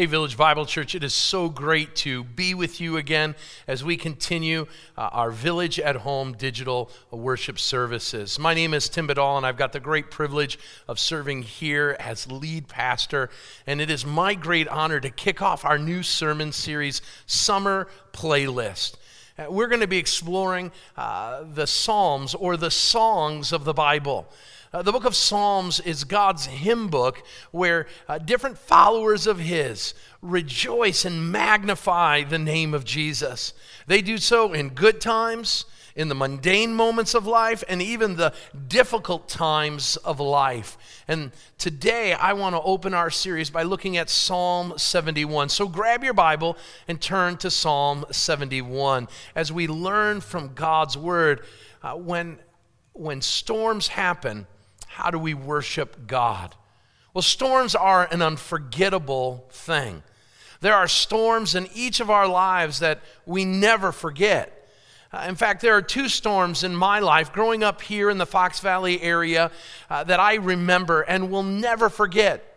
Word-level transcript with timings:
Hey, 0.00 0.06
Village 0.06 0.38
Bible 0.38 0.64
Church, 0.64 0.94
it 0.94 1.04
is 1.04 1.12
so 1.12 1.50
great 1.50 1.94
to 1.96 2.24
be 2.24 2.54
with 2.54 2.80
you 2.80 2.96
again 2.96 3.34
as 3.68 3.84
we 3.84 3.98
continue 3.98 4.66
uh, 4.96 5.10
our 5.12 5.30
Village 5.30 5.78
at 5.78 5.94
Home 5.96 6.32
digital 6.32 6.90
worship 7.10 7.58
services. 7.58 8.38
My 8.38 8.54
name 8.54 8.72
is 8.72 8.88
Tim 8.88 9.06
Badal, 9.06 9.36
and 9.36 9.44
I've 9.44 9.58
got 9.58 9.74
the 9.74 9.78
great 9.78 10.10
privilege 10.10 10.58
of 10.88 10.98
serving 10.98 11.42
here 11.42 11.98
as 12.00 12.32
lead 12.32 12.66
pastor. 12.66 13.28
And 13.66 13.78
it 13.78 13.90
is 13.90 14.06
my 14.06 14.34
great 14.34 14.68
honor 14.68 15.00
to 15.00 15.10
kick 15.10 15.42
off 15.42 15.66
our 15.66 15.76
new 15.76 16.02
sermon 16.02 16.52
series, 16.52 17.02
Summer 17.26 17.86
Playlist. 18.14 18.96
Uh, 19.38 19.50
we're 19.50 19.68
going 19.68 19.82
to 19.82 19.86
be 19.86 19.98
exploring 19.98 20.72
uh, 20.96 21.44
the 21.44 21.66
Psalms 21.66 22.34
or 22.34 22.56
the 22.56 22.70
songs 22.70 23.52
of 23.52 23.64
the 23.64 23.74
Bible. 23.74 24.26
Uh, 24.72 24.82
the 24.82 24.92
book 24.92 25.04
of 25.04 25.16
Psalms 25.16 25.80
is 25.80 26.04
God's 26.04 26.46
hymn 26.46 26.86
book 26.86 27.24
where 27.50 27.88
uh, 28.08 28.18
different 28.18 28.56
followers 28.56 29.26
of 29.26 29.40
His 29.40 29.94
rejoice 30.22 31.04
and 31.04 31.32
magnify 31.32 32.22
the 32.22 32.38
name 32.38 32.72
of 32.72 32.84
Jesus. 32.84 33.52
They 33.88 34.00
do 34.00 34.16
so 34.16 34.52
in 34.52 34.68
good 34.68 35.00
times, 35.00 35.64
in 35.96 36.08
the 36.08 36.14
mundane 36.14 36.72
moments 36.72 37.14
of 37.14 37.26
life, 37.26 37.64
and 37.68 37.82
even 37.82 38.14
the 38.14 38.32
difficult 38.68 39.28
times 39.28 39.96
of 39.96 40.20
life. 40.20 40.78
And 41.08 41.32
today 41.58 42.12
I 42.12 42.34
want 42.34 42.54
to 42.54 42.62
open 42.62 42.94
our 42.94 43.10
series 43.10 43.50
by 43.50 43.64
looking 43.64 43.96
at 43.96 44.08
Psalm 44.08 44.74
71. 44.76 45.48
So 45.48 45.66
grab 45.66 46.04
your 46.04 46.14
Bible 46.14 46.56
and 46.86 47.00
turn 47.00 47.38
to 47.38 47.50
Psalm 47.50 48.04
71 48.12 49.08
as 49.34 49.50
we 49.50 49.66
learn 49.66 50.20
from 50.20 50.54
God's 50.54 50.96
Word. 50.96 51.44
Uh, 51.82 51.94
when, 51.94 52.38
when 52.92 53.20
storms 53.20 53.88
happen, 53.88 54.46
how 54.90 55.12
do 55.12 55.18
we 55.20 55.34
worship 55.34 56.08
God? 56.08 56.56
Well, 57.14 57.22
storms 57.22 57.76
are 57.76 58.08
an 58.10 58.22
unforgettable 58.22 59.46
thing. 59.50 60.02
There 60.60 60.74
are 60.74 60.88
storms 60.88 61.54
in 61.54 61.68
each 61.72 62.00
of 62.00 62.10
our 62.10 62.26
lives 62.26 62.80
that 62.80 63.00
we 63.24 63.44
never 63.44 63.92
forget. 63.92 64.68
Uh, 65.12 65.26
in 65.28 65.36
fact, 65.36 65.62
there 65.62 65.74
are 65.76 65.82
two 65.82 66.08
storms 66.08 66.64
in 66.64 66.74
my 66.74 66.98
life 66.98 67.32
growing 67.32 67.62
up 67.62 67.82
here 67.82 68.10
in 68.10 68.18
the 68.18 68.26
Fox 68.26 68.58
Valley 68.58 69.00
area 69.00 69.52
uh, 69.88 70.02
that 70.04 70.18
I 70.18 70.34
remember 70.34 71.02
and 71.02 71.30
will 71.30 71.44
never 71.44 71.88
forget. 71.88 72.49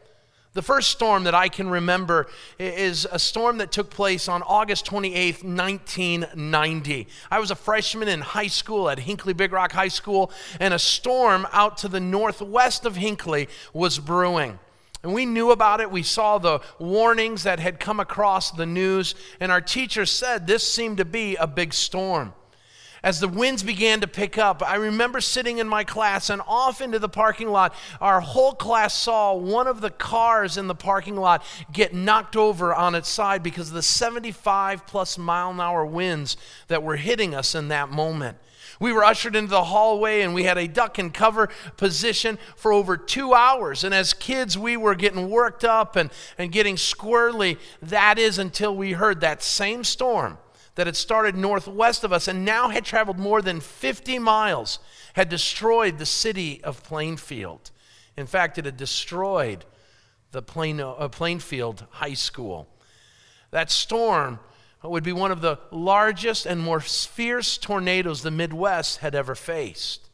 The 0.54 0.62
first 0.62 0.92
storm 0.92 1.24
that 1.24 1.34
I 1.34 1.50
can 1.50 1.68
remember 1.68 2.28
is 2.60 3.08
a 3.12 3.18
storm 3.18 3.58
that 3.58 3.72
took 3.72 3.90
place 3.90 4.28
on 4.28 4.44
August 4.44 4.86
28th, 4.86 5.44
1990. 5.44 7.08
I 7.32 7.40
was 7.40 7.50
a 7.50 7.56
freshman 7.56 8.08
in 8.08 8.22
high 8.22 8.48
school 8.48 8.88
at 8.88 9.00
Hinckley 9.00 9.34
Big 9.34 9.52
Rock 9.52 9.72
High 9.72 9.88
School, 9.88 10.32
and 10.60 10.72
a 10.72 10.80
storm 10.80 11.48
out 11.54 11.78
to 11.78 11.88
the 11.88 12.00
northwest 12.00 12.86
of 12.86 12.98
Hinckley 12.98 13.50
was 13.74 13.98
brewing. 13.98 14.60
And 15.02 15.12
we 15.12 15.26
knew 15.26 15.50
about 15.50 15.82
it. 15.82 15.90
We 15.90 16.04
saw 16.04 16.38
the 16.38 16.62
warnings 16.78 17.42
that 17.44 17.60
had 17.60 17.80
come 17.80 18.00
across 18.00 18.52
the 18.52 18.68
news, 18.68 19.16
and 19.40 19.52
our 19.52 19.60
teacher 19.60 20.06
said 20.06 20.46
this 20.46 20.72
seemed 20.72 20.98
to 20.98 21.06
be 21.06 21.36
a 21.36 21.48
big 21.48 21.74
storm 21.74 22.32
as 23.04 23.20
the 23.20 23.28
winds 23.28 23.64
began 23.64 24.00
to 24.00 24.08
pick 24.08 24.38
up, 24.38 24.64
I 24.64 24.76
remember 24.76 25.20
sitting 25.20 25.58
in 25.58 25.68
my 25.68 25.84
class 25.84 26.30
and 26.30 26.42
off 26.48 26.80
into 26.80 27.00
the 27.00 27.10
parking 27.10 27.50
lot. 27.50 27.76
Our 28.00 28.22
whole 28.22 28.54
class 28.54 28.94
saw 28.94 29.36
one 29.36 29.68
of 29.68 29.82
the 29.82 29.90
cars 29.90 30.56
in 30.56 30.68
the 30.68 30.76
parking 30.76 31.18
lot 31.18 31.44
get 31.74 31.94
knocked 31.94 32.38
over 32.38 32.74
on 32.74 32.96
its 32.96 33.10
side 33.10 33.44
because 33.44 33.68
of 33.68 33.74
the 33.74 33.82
75 33.82 34.88
plus 34.88 35.18
mile 35.18 35.52
an 35.52 35.60
hour 35.60 35.86
winds 35.86 36.38
that 36.70 36.82
were 36.82 36.96
hitting 36.96 37.36
us 37.36 37.54
in 37.54 37.68
that 37.68 37.90
moment. 37.90 38.38
We 38.80 38.94
were 38.94 39.04
ushered 39.04 39.36
into 39.36 39.52
the 39.52 39.66
hallway 39.66 40.22
and 40.22 40.34
we 40.34 40.44
had 40.44 40.58
a 40.58 40.68
duck 40.68 40.98
and 40.98 41.14
cover 41.14 41.50
position 41.76 42.40
for 42.56 42.72
over 42.72 42.96
two 42.96 43.34
hours. 43.34 43.84
And 43.84 43.94
as 43.94 44.14
kids, 44.14 44.58
we 44.58 44.78
were 44.78 44.96
getting 44.96 45.30
worked 45.30 45.66
up 45.66 45.98
and, 45.98 46.10
and 46.38 46.54
getting 46.54 46.76
squirrely. 46.76 47.58
That 47.82 48.18
is 48.18 48.40
until 48.40 48.76
we 48.76 48.94
heard 48.94 49.20
that 49.22 49.44
same 49.44 49.84
storm 49.84 50.38
that 50.76 50.88
had 50.88 50.96
started 50.96 51.36
northwest 51.36 52.04
of 52.04 52.12
us 52.12 52.28
and 52.28 52.44
now 52.44 52.70
had 52.70 52.84
traveled 52.86 53.20
more 53.20 53.42
than 53.42 53.60
50 53.60 54.20
miles 54.20 54.80
had 55.14 55.30
destroyed 55.30 55.98
the 55.98 56.06
city 56.06 56.64
of 56.64 56.84
Plainfield. 56.84 57.72
In 58.18 58.26
fact, 58.26 58.58
it 58.58 58.66
had 58.66 58.78
destroyed 58.78 59.66
the 60.32 60.42
Plain, 60.42 60.80
uh, 60.80 61.08
Plainfield 61.10 61.86
High 61.92 62.16
School. 62.16 62.68
That 63.52 63.70
storm 63.70 64.40
would 64.84 65.04
be 65.04 65.14
one 65.14 65.32
of 65.32 65.42
the 65.42 65.60
largest 65.72 66.46
and 66.46 66.60
most 66.60 67.08
fierce 67.08 67.58
tornadoes 67.58 68.22
the 68.22 68.32
Midwest 68.32 68.98
had 68.98 69.16
ever 69.16 69.36
faced. 69.36 70.10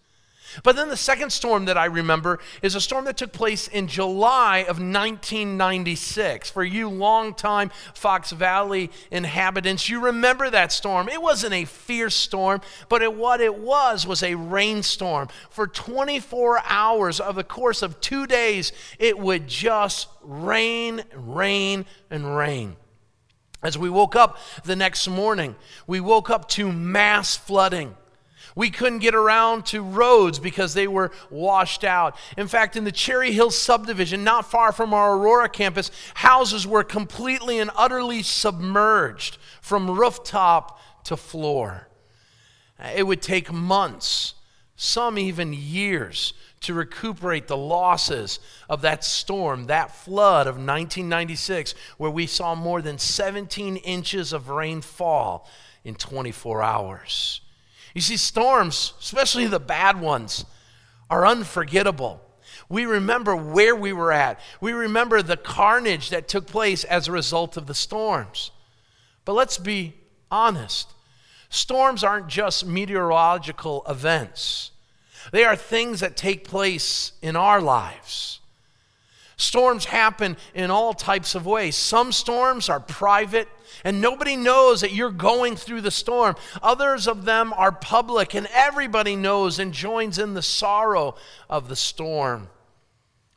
But 0.64 0.76
then 0.76 0.90
the 0.90 0.98
second 0.98 1.32
storm 1.32 1.66
that 1.66 1.78
I 1.78 1.86
remember 1.86 2.40
is 2.62 2.76
a 2.76 2.82
storm 2.82 3.06
that 3.06 3.18
took 3.18 3.32
place 3.32 3.68
in 3.68 3.88
July 3.88 4.60
of 4.60 4.80
1996. 4.80 6.50
For 6.50 6.64
you 6.64 6.90
longtime 6.90 7.72
Fox 7.94 8.32
Valley 8.32 8.92
inhabitants, 9.12 9.90
you 9.90 10.00
remember 10.00 10.50
that 10.50 10.72
storm. 10.72 11.10
It 11.10 11.22
wasn't 11.22 11.54
a 11.54 11.66
fierce 11.66 12.16
storm, 12.16 12.62
but 12.88 13.02
it, 13.02 13.14
what 13.14 13.42
it 13.42 13.58
was 13.58 14.06
was 14.08 14.24
a 14.24 14.36
rainstorm. 14.36 15.30
For 15.50 15.68
24 15.68 16.62
hours 16.66 17.20
of 17.20 17.36
the 17.36 17.44
course 17.44 17.82
of 17.82 18.00
two 18.02 18.28
days, 18.28 18.72
it 18.98 19.18
would 19.18 19.48
just 19.48 20.08
rain, 20.22 21.04
rain, 21.14 21.86
and 22.10 22.36
rain. 22.36 22.76
As 23.62 23.78
we 23.78 23.90
woke 23.90 24.16
up 24.16 24.38
the 24.64 24.76
next 24.76 25.08
morning, 25.08 25.56
we 25.86 26.00
woke 26.00 26.30
up 26.30 26.48
to 26.50 26.72
mass 26.72 27.36
flooding. 27.36 27.96
We 28.56 28.70
couldn't 28.70 29.00
get 29.00 29.16
around 29.16 29.66
to 29.68 29.82
roads 29.82 30.40
because 30.40 30.74
they 30.74 30.88
were 30.88 31.12
washed 31.30 31.84
out. 31.84 32.16
In 32.38 32.48
fact, 32.48 32.76
in 32.76 32.84
the 32.84 32.92
Cherry 32.92 33.32
Hill 33.32 33.52
subdivision, 33.52 34.24
not 34.24 34.50
far 34.50 34.72
from 34.72 34.94
our 34.94 35.16
Aurora 35.16 35.50
campus, 35.50 35.92
houses 36.16 36.66
were 36.66 36.84
completely 36.84 37.60
and 37.60 37.72
utterly 37.76 38.24
submerged 38.24 39.38
from 39.62 39.90
rooftop 39.90 40.80
to 41.06 41.18
floor. 41.18 41.88
It 42.96 43.04
would 43.04 43.22
take 43.22 43.52
months, 43.52 44.36
some 44.76 45.18
even 45.18 45.54
years, 45.54 46.34
to 46.62 46.74
recuperate 46.74 47.48
the 47.48 47.58
losses 47.58 48.40
of 48.70 48.82
that 48.82 49.04
storm, 49.04 49.66
that 49.66 49.96
flood 49.96 50.48
of 50.48 50.56
1996, 50.56 51.74
where 51.98 52.12
we 52.12 52.28
saw 52.28 52.56
more 52.56 52.82
than 52.82 52.98
17 52.98 53.78
inches 53.78 54.34
of 54.34 54.50
rain 54.50 54.82
fall 54.82 55.50
in 55.84 55.96
24 55.96 56.62
hours. 56.62 57.42
You 57.94 58.02
see, 58.02 58.18
storms, 58.18 58.94
especially 59.00 59.48
the 59.48 59.60
bad 59.60 60.00
ones, 60.00 60.46
are 61.10 61.26
unforgettable. 61.26 62.22
We 62.68 62.86
remember 62.86 63.36
where 63.36 63.76
we 63.76 63.94
were 63.94 64.12
at. 64.12 64.40
We 64.62 64.74
remember 64.74 65.22
the 65.22 65.38
carnage 65.38 66.10
that 66.10 66.28
took 66.28 66.46
place 66.46 66.84
as 66.84 67.08
a 67.08 67.12
result 67.12 67.58
of 67.58 67.66
the 67.66 67.74
storms. 67.74 68.52
But 69.26 69.34
let's 69.34 69.58
be 69.58 69.96
honest 70.32 70.94
storms 71.50 72.04
aren't 72.04 72.28
just 72.28 72.66
meteorological 72.66 73.84
events, 73.90 74.72
they 75.32 75.44
are 75.44 75.56
things 75.56 76.00
that 76.00 76.16
take 76.16 76.48
place 76.48 77.14
in 77.22 77.36
our 77.36 77.60
lives. 77.60 78.39
Storms 79.40 79.86
happen 79.86 80.36
in 80.54 80.70
all 80.70 80.94
types 80.94 81.34
of 81.34 81.46
ways. 81.46 81.78
Some 81.78 82.12
storms 82.12 82.68
are 82.68 82.82
private, 82.82 83.48
and 83.86 84.02
nobody 84.02 84.36
knows 84.36 84.82
that 84.82 84.92
you're 84.92 85.12
going 85.12 85.56
through 85.56 85.80
the 85.80 85.92
storm. 85.92 86.36
Others 86.62 87.08
of 87.08 87.24
them 87.24 87.54
are 87.54 87.72
public, 87.72 88.36
and 88.36 88.50
everybody 88.52 89.16
knows 89.16 89.58
and 89.58 89.74
joins 89.74 90.20
in 90.20 90.34
the 90.34 90.42
sorrow 90.42 91.16
of 91.50 91.70
the 91.70 91.78
storm. 91.78 92.50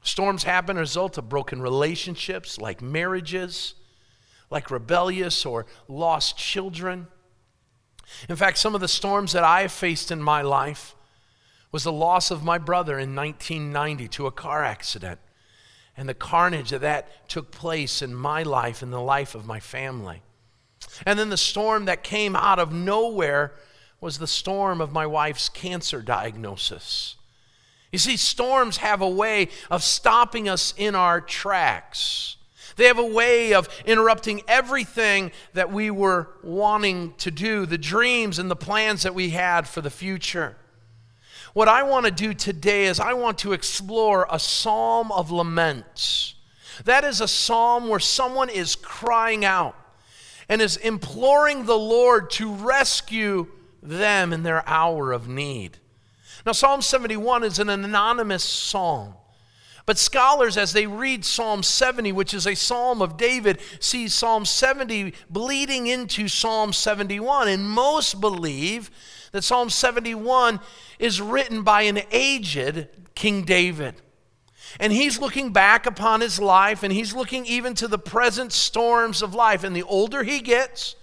Storms 0.03 0.43
happen 0.43 0.77
as 0.77 0.81
a 0.81 0.81
result 0.81 1.19
of 1.19 1.29
broken 1.29 1.63
relationships, 1.63 2.59
like 2.59 2.83
marriages, 2.83 3.75
like 4.51 4.73
rebellious 4.73 5.47
or 5.47 5.67
lost 5.87 6.37
children. 6.37 7.07
In 8.29 8.35
fact, 8.35 8.59
some 8.59 8.75
of 8.75 8.81
the 8.81 8.89
storms 8.89 9.31
that 9.35 9.45
I 9.45 9.69
faced 9.69 10.11
in 10.11 10.21
my 10.21 10.43
life 10.43 10.97
was 11.71 11.85
the 11.85 11.93
loss 11.93 12.33
of 12.33 12.43
my 12.43 12.59
brother 12.59 12.99
in 12.99 13.15
1990 13.15 14.09
to 14.09 14.27
a 14.27 14.33
car 14.33 14.65
accident 14.65 15.21
and 15.97 16.09
the 16.09 16.15
carnage 16.15 16.71
that 16.71 16.81
that 16.81 17.29
took 17.29 17.51
place 17.51 18.03
in 18.03 18.15
my 18.15 18.43
life 18.43 18.83
and 18.83 18.93
the 18.93 19.01
life 19.01 19.35
of 19.35 19.47
my 19.47 19.61
family. 19.61 20.23
And 21.07 21.19
then 21.19 21.29
the 21.29 21.37
storm 21.37 21.85
that 21.85 22.03
came 22.03 22.35
out 22.35 22.59
of 22.59 22.73
nowhere 22.73 23.53
was 24.01 24.19
the 24.19 24.27
storm 24.27 24.81
of 24.81 24.93
my 24.93 25.07
wife's 25.07 25.49
cancer 25.49 26.03
diagnosis. 26.03 27.17
You 27.93 27.99
see, 27.99 28.17
storms 28.17 28.79
have 28.79 29.01
a 29.01 29.09
way 29.09 29.49
of 29.71 29.83
stopping 29.83 30.49
us 30.49 30.73
in 30.77 30.95
our 30.95 31.21
tracks. 31.21 32.37
They 32.77 32.87
have 32.87 32.99
a 32.99 33.07
way 33.07 33.53
of 33.53 33.69
interrupting 33.85 34.43
everything 34.49 35.31
that 35.53 35.71
we 35.71 35.91
were 35.91 36.31
wanting 36.43 37.15
to 37.19 37.31
do, 37.31 37.67
the 37.67 37.79
dreams 37.79 38.39
and 38.39 38.51
the 38.51 38.57
plans 38.57 39.03
that 39.03 39.15
we 39.15 39.31
had 39.31 39.69
for 39.69 39.83
the 39.83 39.91
future. 39.91 40.57
What 41.55 41.69
I 41.69 41.83
want 41.83 42.07
to 42.07 42.13
do 42.13 42.33
today 42.33 42.87
is 42.87 42.99
I 42.99 43.13
want 43.13 43.39
to 43.39 43.53
explore 43.53 44.27
a 44.31 44.39
psalm 44.39 45.13
of 45.13 45.31
laments. 45.31 46.35
That 46.85 47.05
is 47.05 47.21
a 47.21 47.29
psalm 47.29 47.89
where 47.89 48.01
someone 48.01 48.49
is 48.49 48.75
crying 48.75 49.45
out 49.45 49.77
and 50.49 50.63
is 50.63 50.77
imploring 50.79 51.67
the 51.67 51.79
Lord 51.79 52.31
to 52.33 52.53
rescue 52.53 53.49
them 53.83 54.33
in 54.33 54.43
their 54.43 54.67
hour 54.69 55.13
of 55.13 55.29
need. 55.29 55.79
Now, 56.47 56.53
Psalm 56.53 56.83
71 56.83 57.45
is 57.45 57.59
an 57.59 57.69
anonymous 57.69 58.45
psalm. 58.45 59.15
But 59.85 59.99
scholars, 59.99 60.57
as 60.57 60.73
they 60.73 60.87
read 60.87 61.25
Psalm 61.25 61.63
70, 61.63 62.13
which 62.13 62.35
is 62.35 62.47
a 62.47 62.55
psalm 62.55 63.03
of 63.03 63.17
David, 63.17 63.61
see 63.81 64.09
Psalm 64.09 64.45
70 64.45 65.13
bleeding 65.29 65.89
into 65.89 66.29
Psalm 66.29 66.73
71. 66.73 67.49
And 67.49 67.69
most 67.69 68.21
believe 68.21 68.91
that 69.33 69.45
Psalm 69.45 69.71
71 69.71 70.61
is 70.99 71.21
written 71.21 71.63
by 71.63 71.83
an 71.83 72.03
aged 72.11 72.89
King 73.15 73.43
David. 73.43 73.97
And 74.79 74.93
he's 74.93 75.19
looking 75.19 75.53
back 75.53 75.87
upon 75.87 76.21
his 76.21 76.39
life 76.41 76.83
and 76.83 76.93
he's 76.93 77.15
looking 77.15 77.45
even 77.47 77.75
to 77.75 77.89
the 77.89 77.99
present 77.99 78.53
storms 78.53 79.21
of 79.23 79.35
life. 79.35 79.65
And 79.65 79.75
the 79.75 79.83
older 79.83 80.23
he 80.23 80.41
gets, 80.41 80.97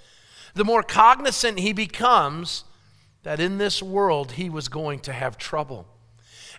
the 0.54 0.66
more 0.66 0.84
cognizant 0.84 1.60
he 1.60 1.74
becomes 1.74 2.64
that 3.24 3.40
in 3.40 3.58
this 3.58 3.84
world 3.84 4.34
he 4.34 4.50
was 4.50 4.70
going 4.70 5.00
to 5.02 5.14
have 5.14 5.38
trouble. 5.38 5.88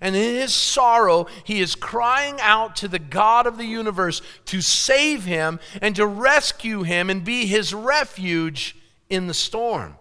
And 0.01 0.17
in 0.17 0.37
his 0.37 0.55
sorrow, 0.55 1.27
he 1.45 1.61
is 1.61 1.75
crying 1.75 2.37
out 2.41 2.75
to 2.77 2.89
the 2.89 2.99
God 2.99 3.47
of 3.47 3.59
the 3.59 3.67
universe 3.67 4.23
to 4.47 4.63
save 4.63 5.25
him 5.25 5.61
and 5.83 5.95
to 5.97 6.07
rescue 6.07 6.83
him 6.83 7.11
and 7.11 7.23
be 7.23 7.47
his 7.47 7.75
refuge 7.75 8.77
in 9.11 9.27
the 9.27 9.35
storm. 9.35 9.97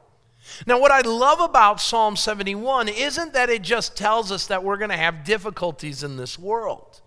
Now, 0.65 0.79
what 0.79 0.91
I 0.91 1.01
love 1.01 1.39
about 1.39 1.81
Psalm 1.81 2.15
71 2.15 2.87
isn't 2.89 3.33
that 3.33 3.49
it 3.49 3.61
just 3.61 3.95
tells 3.95 4.31
us 4.31 4.47
that 4.47 4.63
we're 4.63 4.77
going 4.77 4.89
to 4.89 4.97
have 4.97 5.23
difficulties 5.23 6.03
in 6.03 6.17
this 6.17 6.37
world, 6.37 7.01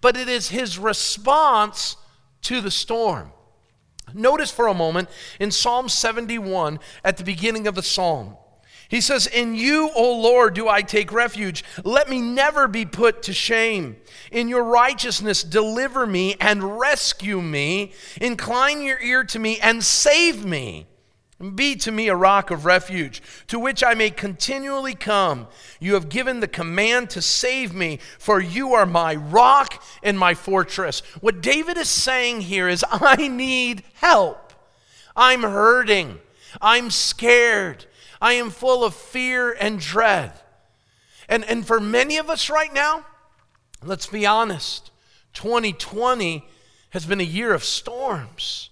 but 0.00 0.16
it 0.16 0.28
is 0.28 0.48
his 0.48 0.78
response 0.78 1.96
to 2.42 2.60
the 2.60 2.70
storm. 2.70 3.32
Notice 4.14 4.50
for 4.50 4.66
a 4.66 4.74
moment 4.74 5.08
in 5.40 5.50
Psalm 5.50 5.88
71 5.88 6.80
at 7.04 7.16
the 7.16 7.24
beginning 7.24 7.66
of 7.66 7.74
the 7.74 7.82
psalm. 7.82 8.36
He 8.92 9.00
says, 9.00 9.26
In 9.26 9.54
you, 9.54 9.90
O 9.94 10.20
Lord, 10.20 10.52
do 10.52 10.68
I 10.68 10.82
take 10.82 11.12
refuge. 11.12 11.64
Let 11.82 12.10
me 12.10 12.20
never 12.20 12.68
be 12.68 12.84
put 12.84 13.22
to 13.22 13.32
shame. 13.32 13.96
In 14.30 14.48
your 14.48 14.64
righteousness, 14.64 15.42
deliver 15.42 16.06
me 16.06 16.36
and 16.38 16.78
rescue 16.78 17.40
me. 17.40 17.92
Incline 18.20 18.82
your 18.82 19.00
ear 19.00 19.24
to 19.24 19.38
me 19.38 19.58
and 19.60 19.82
save 19.82 20.44
me. 20.44 20.86
Be 21.42 21.74
to 21.76 21.90
me 21.90 22.06
a 22.06 22.14
rock 22.14 22.52
of 22.52 22.64
refuge, 22.64 23.20
to 23.48 23.58
which 23.58 23.82
I 23.82 23.94
may 23.94 24.10
continually 24.10 24.94
come. 24.94 25.48
You 25.80 25.94
have 25.94 26.08
given 26.08 26.38
the 26.38 26.46
command 26.46 27.10
to 27.10 27.22
save 27.22 27.74
me, 27.74 27.98
for 28.18 28.40
you 28.40 28.74
are 28.74 28.86
my 28.86 29.16
rock 29.16 29.82
and 30.04 30.16
my 30.16 30.34
fortress. 30.34 31.00
What 31.20 31.40
David 31.40 31.76
is 31.76 31.88
saying 31.88 32.42
here 32.42 32.68
is, 32.68 32.84
I 32.92 33.26
need 33.26 33.82
help. 33.94 34.52
I'm 35.16 35.42
hurting. 35.42 36.20
I'm 36.60 36.90
scared. 36.90 37.86
I 38.20 38.34
am 38.34 38.50
full 38.50 38.84
of 38.84 38.94
fear 38.94 39.52
and 39.52 39.80
dread. 39.80 40.32
And, 41.28 41.44
and 41.44 41.66
for 41.66 41.80
many 41.80 42.18
of 42.18 42.30
us 42.30 42.50
right 42.50 42.72
now, 42.72 43.04
let's 43.82 44.06
be 44.06 44.24
honest, 44.26 44.92
2020 45.34 46.46
has 46.90 47.04
been 47.04 47.20
a 47.20 47.24
year 47.24 47.52
of 47.52 47.64
storms. 47.64 48.70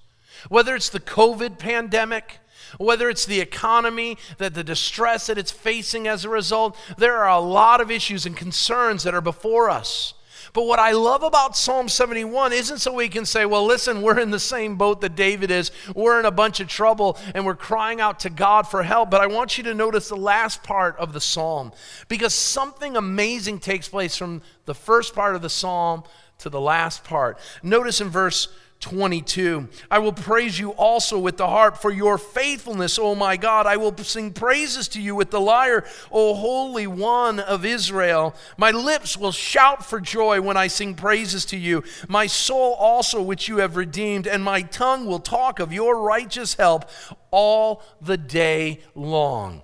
Whether 0.49 0.77
it's 0.77 0.89
the 0.89 1.01
COVID 1.01 1.59
pandemic, 1.59 2.39
whether 2.79 3.09
it's 3.09 3.27
the 3.27 3.41
economy, 3.41 4.19
that 4.39 4.55
the 4.55 4.65
distress 4.65 5.27
that 5.27 5.39
it's 5.39 5.51
facing 5.51 6.07
as 6.07 6.25
a 6.25 6.29
result, 6.29 6.77
there 6.99 7.17
are 7.17 7.29
a 7.29 7.41
lot 7.41 7.81
of 7.81 7.91
issues 7.91 8.27
and 8.27 8.37
concerns 8.37 9.03
that 9.03 9.15
are 9.15 9.21
before 9.21 9.71
us. 9.71 10.15
But 10.53 10.67
what 10.67 10.79
I 10.79 10.93
love 10.93 11.23
about 11.23 11.57
Psalm 11.57 11.89
71 11.89 12.53
isn't 12.53 12.79
so 12.79 12.93
we 12.93 13.09
can 13.09 13.25
say, 13.25 13.45
well, 13.47 13.65
listen, 13.65 14.03
we're 14.03 14.19
in 14.19 14.31
the 14.31 14.41
same 14.41 14.77
boat 14.77 15.01
that 15.01 15.15
David 15.15 15.51
is. 15.51 15.71
We're 15.95 16.19
in 16.19 16.27
a 16.27 16.31
bunch 16.31 16.61
of 16.61 16.69
trouble 16.69 17.19
and 17.35 17.45
we're 17.45 17.55
crying 17.55 18.01
out 18.01 18.21
to 18.21 18.31
God 18.31 18.67
for 18.67 18.83
help. 18.83 19.11
But 19.11 19.21
I 19.21 19.27
want 19.27 19.59
you 19.59 19.65
to 19.65 19.75
notice 19.75 20.09
the 20.09 20.17
last 20.17 20.63
part 20.63 20.97
of 20.97 21.13
the 21.13 21.21
psalm 21.21 21.73
because 22.09 22.35
something 22.35 22.97
amazing 22.97 23.61
takes 23.61 23.89
place 23.89 24.17
from 24.17 24.43
the 24.65 24.75
first 24.75 25.15
part 25.15 25.37
of 25.37 25.43
the 25.43 25.51
psalm 25.51 26.03
to 26.39 26.51
the 26.51 26.61
last 26.61 27.05
part. 27.05 27.39
Notice 27.63 28.01
in 28.01 28.09
verse 28.09 28.49
22. 28.81 29.69
I 29.91 29.99
will 29.99 30.13
praise 30.13 30.59
you 30.59 30.71
also 30.71 31.19
with 31.19 31.37
the 31.37 31.47
harp 31.47 31.77
for 31.77 31.91
your 31.91 32.17
faithfulness, 32.17 32.99
O 32.99 33.15
my 33.15 33.37
God. 33.37 33.67
I 33.67 33.77
will 33.77 33.97
sing 33.99 34.33
praises 34.33 34.89
to 34.89 35.01
you 35.01 35.15
with 35.15 35.31
the 35.31 35.41
lyre, 35.41 35.85
O 36.11 36.35
Holy 36.35 36.87
One 36.87 37.41
of 37.41 37.65
Israel. 37.65 38.35
My 38.57 38.71
lips 38.71 39.17
will 39.17 39.33
shout 39.33 39.85
for 39.85 40.01
joy 40.01 40.41
when 40.41 40.57
I 40.57 40.67
sing 40.67 40.95
praises 40.95 41.45
to 41.47 41.59
you. 41.59 41.85
My 42.09 42.27
soul 42.27 42.75
also, 42.75 43.21
which 43.23 43.49
you 43.49 43.59
have 43.59 43.77
redeemed, 43.77 44.27
and 44.27 44.43
my 44.43 44.63
tongue 44.63 45.05
will 45.05 45.21
talk 45.21 45.61
of 45.61 45.73
your 45.73 46.01
righteous 46.01 46.55
help 46.55 46.89
all 47.31 47.83
the 48.01 48.17
day 48.17 48.81
long. 48.95 49.63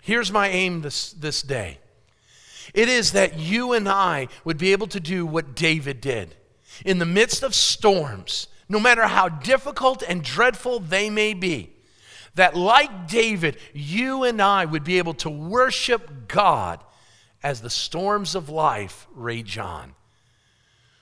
Here's 0.00 0.32
my 0.32 0.48
aim 0.48 0.82
this, 0.82 1.12
this 1.12 1.40
day 1.40 1.78
it 2.74 2.88
is 2.88 3.12
that 3.12 3.38
you 3.38 3.72
and 3.72 3.88
I 3.88 4.26
would 4.44 4.58
be 4.58 4.72
able 4.72 4.88
to 4.88 4.98
do 4.98 5.24
what 5.24 5.54
David 5.54 6.00
did 6.00 6.34
in 6.84 6.98
the 6.98 7.06
midst 7.06 7.42
of 7.42 7.54
storms, 7.54 8.48
no 8.68 8.80
matter 8.80 9.06
how 9.06 9.28
difficult 9.28 10.02
and 10.02 10.22
dreadful 10.22 10.80
they 10.80 11.10
may 11.10 11.34
be, 11.34 11.70
that 12.34 12.56
like 12.56 13.08
David, 13.08 13.58
you 13.72 14.24
and 14.24 14.40
I 14.40 14.64
would 14.64 14.84
be 14.84 14.98
able 14.98 15.14
to 15.14 15.30
worship 15.30 16.28
God 16.28 16.82
as 17.42 17.60
the 17.60 17.70
storms 17.70 18.34
of 18.34 18.48
life 18.48 19.06
rage 19.14 19.58
on. 19.58 19.94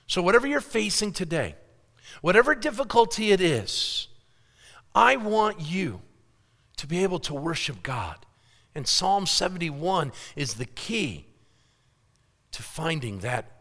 So, 0.05 0.21
whatever 0.21 0.45
you're 0.45 0.61
facing 0.61 1.13
today, 1.13 1.55
whatever 2.21 2.53
difficulty 2.53 3.31
it 3.31 3.41
is, 3.41 4.07
I 4.93 5.15
want 5.15 5.61
you 5.61 6.01
to 6.77 6.85
be 6.85 7.01
able 7.03 7.19
to 7.19 7.33
worship 7.33 7.81
God. 7.81 8.25
And 8.75 8.87
Psalm 8.87 9.25
71 9.25 10.11
is 10.35 10.55
the 10.55 10.65
key 10.65 11.27
to 12.51 12.61
finding 12.61 13.19
that 13.19 13.51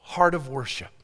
heart 0.00 0.34
of 0.34 0.48
worship 0.48 1.01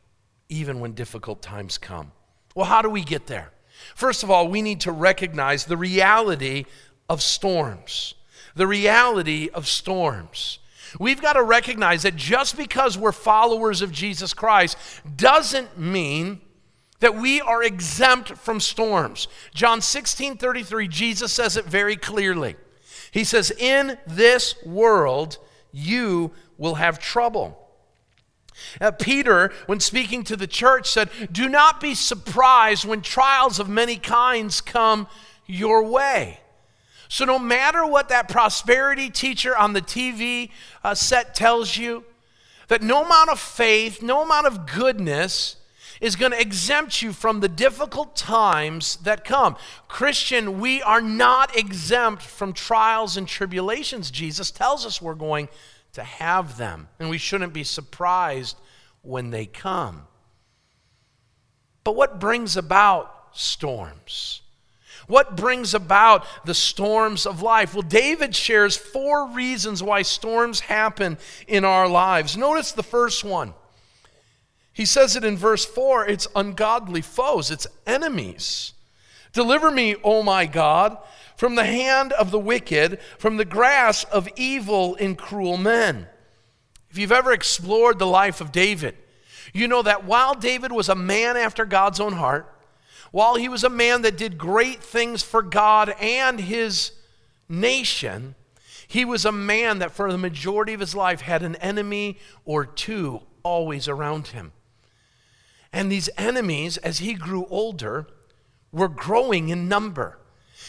even 0.49 0.81
when 0.81 0.93
difficult 0.93 1.43
times 1.43 1.79
come. 1.79 2.13
Well, 2.55 2.67
how 2.67 2.83
do 2.83 2.91
we 2.91 3.03
get 3.03 3.27
there? 3.27 3.53
First 3.95 4.23
of 4.23 4.31
all, 4.31 4.49
we 4.49 4.63
need 4.63 4.81
to 4.81 4.93
recognize 4.93 5.65
the 5.65 5.77
reality 5.77 6.65
of 7.09 7.23
storms. 7.23 8.15
The 8.55 8.67
reality 8.67 9.49
of 9.53 9.69
storms. 9.69 10.59
We've 10.99 11.21
got 11.21 11.35
to 11.35 11.43
recognize 11.43 12.03
that 12.03 12.17
just 12.17 12.57
because 12.57 12.97
we're 12.97 13.13
followers 13.13 13.83
of 13.83 13.93
Jesus 13.93 14.33
Christ 14.35 14.77
doesn't 15.17 15.79
mean 15.79 16.41
that 17.01 17.15
we 17.15 17.41
are 17.41 17.63
exempt 17.63 18.31
from 18.31 18.59
storms. 18.59 19.29
John 19.55 19.81
16 19.81 20.37
33, 20.37 20.89
Jesus 20.89 21.33
says 21.33 21.57
it 21.57 21.65
very 21.65 21.97
clearly. 21.97 22.57
He 23.11 23.25
says, 23.25 23.51
In 23.51 23.99
this 24.07 24.55
world, 24.65 25.39
you 25.73 26.33
will 26.57 26.77
have 26.77 26.99
trouble. 26.99 27.68
Uh, 28.81 28.91
Peter, 28.91 29.53
when 29.67 29.81
speaking 29.81 30.25
to 30.25 30.37
the 30.37 30.47
church, 30.47 30.91
said, 30.91 31.11
Do 31.31 31.49
not 31.49 31.81
be 31.81 31.95
surprised 31.95 32.85
when 32.85 33.03
trials 33.03 33.59
of 33.59 33.69
many 33.69 33.97
kinds 33.97 34.61
come 34.61 35.07
your 35.47 35.83
way. 35.85 36.41
So, 37.09 37.25
no 37.25 37.39
matter 37.39 37.87
what 37.87 38.11
that 38.11 38.29
prosperity 38.29 39.11
teacher 39.11 39.57
on 39.57 39.73
the 39.73 39.81
TV 39.81 40.51
uh, 40.85 40.95
set 40.95 41.35
tells 41.35 41.77
you, 41.77 42.05
that 42.69 42.83
no 42.83 43.05
amount 43.05 43.31
of 43.31 43.41
faith, 43.41 44.03
no 44.03 44.23
amount 44.23 44.47
of 44.47 44.67
goodness 44.67 45.57
is 46.01 46.15
going 46.15 46.31
to 46.31 46.41
exempt 46.41 47.03
you 47.03 47.13
from 47.13 47.41
the 47.41 47.49
difficult 47.49 48.15
times 48.15 48.97
that 48.97 49.25
come. 49.25 49.57
Christian, 49.89 50.61
we 50.61 50.81
are 50.83 51.01
not 51.01 51.57
exempt 51.57 52.23
from 52.23 52.53
trials 52.53 53.17
and 53.17 53.27
tribulations. 53.27 54.11
Jesus 54.11 54.53
tells 54.53 54.87
us 54.87 55.03
we're 55.03 55.15
going 55.15 55.49
to 55.93 56.03
have 56.03 56.57
them, 56.57 56.89
and 56.99 57.11
we 57.11 57.19
shouldn't 57.19 57.53
be 57.53 57.65
surprised 57.65 58.57
when 59.03 59.31
they 59.31 59.47
come. 59.47 60.03
But 61.85 61.97
what 61.97 62.21
brings 62.21 62.57
about 62.57 63.15
storms? 63.33 64.43
What 65.07 65.37
brings 65.37 65.73
about 65.73 66.27
the 66.45 66.55
storms 66.55 67.25
of 67.25 67.41
life? 67.41 67.73
Well, 67.73 67.83
David 67.83 68.37
shares 68.37 68.77
four 68.77 69.31
reasons 69.31 69.83
why 69.83 70.03
storms 70.03 70.61
happen 70.61 71.17
in 71.47 71.65
our 71.65 71.89
lives. 71.89 72.37
Notice 72.37 72.73
the 72.73 72.83
first 72.83 73.25
one. 73.25 73.55
He 74.79 74.85
says 74.85 75.17
it 75.17 75.25
in 75.25 75.37
verse 75.37 75.65
4 75.65 76.07
it's 76.07 76.29
ungodly 76.37 77.01
foes, 77.01 77.51
it's 77.51 77.67
enemies. 77.85 78.75
Deliver 79.33 79.73
me, 79.73 79.97
O 80.05 80.23
my 80.23 80.47
God, 80.47 80.99
from 81.39 81.55
the 81.55 81.65
hand 81.65 82.13
of 82.15 82.33
the 82.33 82.39
wicked, 82.39 82.99
from 83.17 83.37
the 83.37 83.45
grasp 83.45 84.11
of 84.11 84.29
evil 84.35 84.97
and 84.97 85.17
cruel 85.17 85.57
men. 85.57 86.09
If 86.91 86.99
you've 86.99 87.13
ever 87.13 87.33
explored 87.33 88.01
the 88.01 88.09
life 88.09 88.41
of 88.41 88.51
David, 88.51 88.97
you 89.55 89.69
know 89.69 89.83
that 89.83 90.05
while 90.05 90.35
David 90.35 90.73
was 90.73 90.89
a 90.89 90.97
man 90.97 91.37
after 91.37 91.65
God's 91.65 92.01
own 92.01 92.15
heart, 92.15 92.53
while 93.13 93.37
he 93.37 93.49
was 93.49 93.63
a 93.63 93.71
man 93.71 94.03
that 94.03 94.19
did 94.19 94.37
great 94.37 94.83
things 94.83 95.23
for 95.23 95.41
God 95.41 95.95
and 96.01 96.41
his 96.41 96.91
nation, 97.49 98.35
he 98.89 99.05
was 99.05 99.25
a 99.25 99.31
man 99.31 99.79
that 99.79 99.93
for 99.93 100.11
the 100.11 100.19
majority 100.19 100.75
of 100.75 100.81
his 100.81 100.97
life 100.97 101.21
had 101.21 101.45
an 101.45 101.55
enemy 101.57 102.19
or 102.45 102.67
two 102.67 103.21
always 103.45 103.87
around 103.87 104.29
him. 104.29 104.51
And 105.73 105.93
these 105.93 106.11
enemies, 106.19 106.79
as 106.79 106.99
he 106.99 107.15
grew 107.15 107.47
older, 107.49 108.09
were 108.73 108.89
growing 108.89 109.51
in 109.51 109.69
number. 109.69 110.19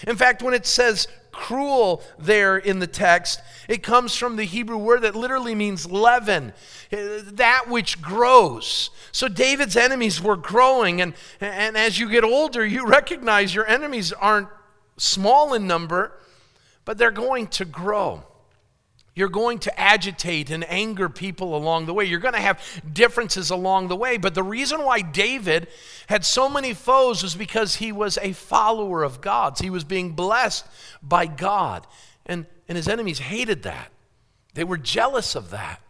In 0.07 0.15
fact, 0.15 0.41
when 0.41 0.53
it 0.53 0.65
says 0.65 1.07
cruel 1.31 2.01
there 2.17 2.57
in 2.57 2.79
the 2.79 2.87
text, 2.87 3.41
it 3.67 3.83
comes 3.83 4.15
from 4.15 4.35
the 4.35 4.43
Hebrew 4.43 4.77
word 4.77 5.01
that 5.01 5.15
literally 5.15 5.55
means 5.55 5.89
leaven, 5.89 6.53
that 6.91 7.65
which 7.67 8.01
grows. 8.01 8.89
So 9.11 9.27
David's 9.27 9.75
enemies 9.75 10.21
were 10.21 10.35
growing, 10.35 11.01
and, 11.01 11.13
and 11.39 11.77
as 11.77 11.99
you 11.99 12.09
get 12.09 12.23
older, 12.23 12.65
you 12.65 12.87
recognize 12.87 13.53
your 13.53 13.67
enemies 13.67 14.11
aren't 14.11 14.49
small 14.97 15.53
in 15.53 15.67
number, 15.67 16.13
but 16.85 16.97
they're 16.97 17.11
going 17.11 17.47
to 17.47 17.65
grow. 17.65 18.23
You're 19.19 19.27
going 19.27 19.59
to 19.59 19.77
agitate 19.77 20.49
and 20.49 20.63
anger 20.71 21.09
people 21.09 21.53
along 21.53 21.87
the 21.87 21.93
way. 21.93 22.05
You're 22.05 22.21
going 22.21 22.35
to 22.35 22.39
have 22.39 22.63
differences 22.89 23.49
along 23.49 23.89
the 23.89 23.95
way. 23.97 24.15
But 24.15 24.33
the 24.33 24.43
reason 24.43 24.85
why 24.85 25.01
David 25.01 25.67
had 26.07 26.23
so 26.23 26.47
many 26.47 26.73
foes 26.73 27.21
was 27.21 27.35
because 27.35 27.75
he 27.75 27.91
was 27.91 28.17
a 28.19 28.31
follower 28.31 29.03
of 29.03 29.19
God's. 29.19 29.59
He 29.59 29.69
was 29.69 29.83
being 29.83 30.13
blessed 30.13 30.65
by 31.03 31.25
God. 31.25 31.85
And, 32.25 32.45
and 32.69 32.77
his 32.77 32.87
enemies 32.87 33.19
hated 33.19 33.63
that, 33.63 33.91
they 34.53 34.63
were 34.63 34.77
jealous 34.77 35.35
of 35.35 35.49
that. 35.49 35.81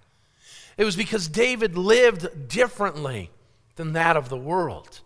It 0.75 0.83
was 0.83 0.95
because 0.95 1.27
David 1.27 1.77
lived 1.77 2.47
differently 2.47 3.29
than 3.75 3.93
that 3.93 4.17
of 4.17 4.29
the 4.29 4.37
world. 4.37 5.01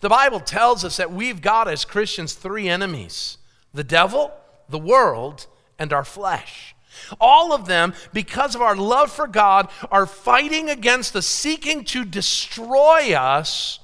The 0.00 0.08
Bible 0.08 0.40
tells 0.40 0.82
us 0.82 0.96
that 0.96 1.12
we've 1.12 1.42
got, 1.42 1.68
as 1.68 1.84
Christians, 1.84 2.32
three 2.32 2.70
enemies 2.70 3.36
the 3.74 3.84
devil, 3.84 4.32
the 4.66 4.78
world, 4.78 5.46
and 5.78 5.92
our 5.92 6.04
flesh. 6.04 6.72
All 7.20 7.52
of 7.52 7.66
them, 7.66 7.94
because 8.12 8.54
of 8.54 8.62
our 8.62 8.76
love 8.76 9.10
for 9.10 9.26
God, 9.26 9.68
are 9.90 10.06
fighting 10.06 10.70
against 10.70 11.14
us, 11.16 11.26
seeking 11.26 11.84
to 11.86 12.04
destroy 12.04 13.14
us 13.14 13.78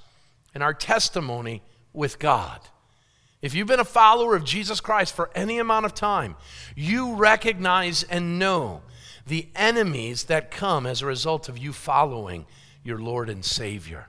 and 0.54 0.62
our 0.62 0.74
testimony 0.74 1.62
with 1.92 2.18
God. 2.18 2.60
If 3.40 3.54
you've 3.54 3.66
been 3.66 3.80
a 3.80 3.84
follower 3.84 4.36
of 4.36 4.44
Jesus 4.44 4.80
Christ 4.80 5.14
for 5.14 5.30
any 5.34 5.58
amount 5.58 5.84
of 5.84 5.94
time, 5.94 6.36
you 6.76 7.14
recognize 7.16 8.04
and 8.04 8.38
know 8.38 8.82
the 9.26 9.48
enemies 9.56 10.24
that 10.24 10.50
come 10.50 10.86
as 10.86 11.02
a 11.02 11.06
result 11.06 11.48
of 11.48 11.58
you 11.58 11.72
following 11.72 12.46
your 12.84 12.98
Lord 12.98 13.28
and 13.28 13.44
Savior. 13.44 14.08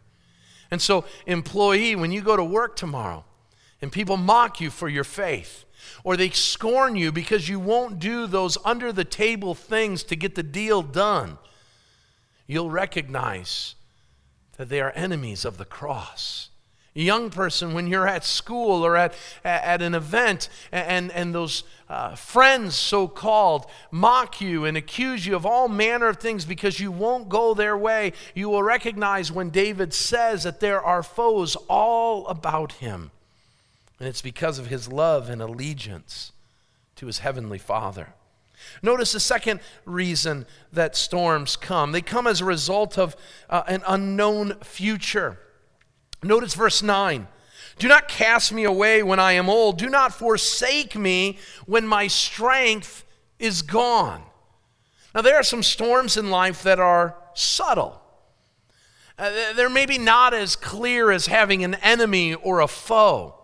And 0.70 0.82
so, 0.82 1.06
employee, 1.26 1.96
when 1.96 2.12
you 2.12 2.22
go 2.22 2.36
to 2.36 2.44
work 2.44 2.76
tomorrow 2.76 3.26
and 3.82 3.92
people 3.92 4.18
mock 4.18 4.62
you 4.62 4.70
for 4.70 4.88
your 4.90 5.04
faith, 5.04 5.66
or 6.04 6.18
they 6.18 6.30
scorn 6.30 6.96
you 6.96 7.12
because 7.12 7.50
you 7.50 7.60
won't 7.60 8.00
do 8.00 8.28
those 8.28 8.58
under 8.66 8.92
the 8.92 9.06
table 9.06 9.56
things 9.56 10.04
to 10.04 10.16
get 10.16 10.36
the 10.36 10.44
deal 10.44 10.82
done, 10.82 11.38
you'll 12.48 12.70
recognize 12.70 13.76
that 14.58 14.70
they 14.70 14.82
are 14.82 14.92
enemies 14.92 15.46
of 15.46 15.58
the 15.58 15.66
cross. 15.66 16.50
A 16.96 17.02
young 17.02 17.32
person, 17.32 17.74
when 17.74 17.88
you're 17.88 18.08
at 18.08 18.24
school 18.24 18.86
or 18.86 18.96
at, 18.96 19.16
at 19.44 19.82
an 19.82 19.96
event, 19.96 20.48
and, 20.72 21.12
and 21.12 21.34
those 21.34 21.64
uh, 21.90 22.14
friends, 22.14 22.76
so 22.76 23.08
called, 23.08 23.66
mock 23.90 24.40
you 24.40 24.66
and 24.66 24.78
accuse 24.78 25.26
you 25.26 25.36
of 25.36 25.44
all 25.44 25.68
manner 25.68 26.08
of 26.08 26.18
things 26.18 26.46
because 26.46 26.80
you 26.80 26.92
won't 26.92 27.30
go 27.30 27.56
their 27.56 27.76
way, 27.76 28.14
you 28.36 28.48
will 28.48 28.62
recognize 28.62 29.32
when 29.32 29.50
David 29.50 29.92
says 29.92 30.44
that 30.44 30.60
there 30.60 30.82
are 30.84 31.02
foes 31.02 31.56
all 31.68 32.28
about 32.28 32.74
him. 32.74 33.10
And 34.04 34.10
it's 34.10 34.22
because 34.22 34.60
of 34.60 34.68
his 34.68 34.90
love 34.90 35.30
and 35.30 35.42
allegiance 35.42 36.34
to 36.98 37.06
his 37.06 37.20
heavenly 37.20 37.58
Father. 37.58 38.16
Notice 38.82 39.14
the 39.14 39.20
second 39.22 39.62
reason 39.86 40.46
that 40.74 40.98
storms 40.98 41.56
come 41.56 41.94
they 41.94 42.02
come 42.02 42.28
as 42.28 42.42
a 42.42 42.46
result 42.46 42.98
of 42.98 43.16
uh, 43.50 43.64
an 43.66 43.82
unknown 43.88 44.56
future. 44.56 45.40
Notice 46.22 46.54
verse 46.54 46.84
9. 46.84 47.30
Do 47.80 47.88
not 47.88 48.10
cast 48.10 48.52
me 48.52 48.66
away 48.66 49.04
when 49.04 49.22
I 49.22 49.32
am 49.32 49.50
old. 49.50 49.78
Do 49.78 49.90
not 49.90 50.14
forsake 50.14 50.98
me 50.98 51.38
when 51.66 51.88
my 51.88 52.08
strength 52.08 53.06
is 53.40 53.62
gone. 53.62 54.22
Now, 55.16 55.22
there 55.22 55.38
are 55.38 55.44
some 55.44 55.64
storms 55.64 56.18
in 56.18 56.30
life 56.30 56.62
that 56.64 56.78
are 56.78 57.16
subtle. 57.36 58.02
Uh, 59.18 59.54
they're 59.54 59.70
maybe 59.70 59.98
not 59.98 60.34
as 60.34 60.58
clear 60.58 61.10
as 61.10 61.28
having 61.28 61.64
an 61.64 61.76
enemy 61.76 62.34
or 62.34 62.60
a 62.60 62.68
foe. 62.68 63.40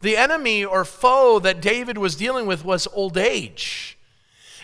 The 0.00 0.16
enemy 0.16 0.64
or 0.64 0.84
foe 0.84 1.38
that 1.40 1.60
David 1.60 1.98
was 1.98 2.16
dealing 2.16 2.46
with 2.46 2.64
was 2.64 2.86
old 2.88 3.16
age. 3.16 3.98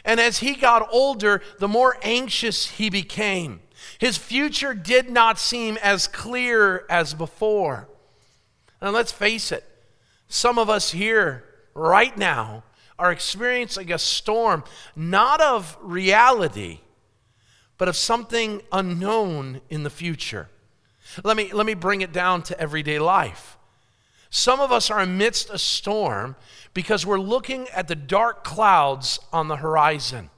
And 0.04 0.18
as 0.20 0.38
he 0.38 0.54
got 0.54 0.88
older, 0.92 1.42
the 1.58 1.68
more 1.68 1.96
anxious 2.02 2.66
he 2.66 2.90
became. 2.90 3.60
His 3.98 4.16
future 4.16 4.74
did 4.74 5.10
not 5.10 5.38
seem 5.38 5.78
as 5.78 6.06
clear 6.06 6.84
as 6.90 7.14
before. 7.14 7.88
And 8.80 8.92
let's 8.92 9.12
face 9.12 9.52
it, 9.52 9.64
some 10.28 10.58
of 10.58 10.68
us 10.68 10.90
here 10.90 11.44
right 11.74 12.16
now 12.16 12.64
are 12.98 13.12
experiencing 13.12 13.92
a 13.92 13.98
storm, 13.98 14.64
not 14.96 15.40
of 15.40 15.76
reality, 15.80 16.80
but 17.78 17.88
of 17.88 17.96
something 17.96 18.62
unknown 18.70 19.60
in 19.70 19.82
the 19.82 19.90
future. 19.90 20.48
Let 21.24 21.36
me, 21.36 21.52
let 21.52 21.66
me 21.66 21.74
bring 21.74 22.00
it 22.00 22.12
down 22.12 22.42
to 22.44 22.60
everyday 22.60 22.98
life. 22.98 23.56
Some 24.34 24.60
of 24.60 24.72
us 24.72 24.90
are 24.90 24.98
amidst 24.98 25.50
a 25.50 25.58
storm 25.58 26.36
because 26.72 27.04
we're 27.04 27.20
looking 27.20 27.68
at 27.68 27.86
the 27.86 27.94
dark 27.94 28.44
clouds 28.44 29.20
on 29.30 29.48
the 29.48 29.56
horizon 29.56 30.30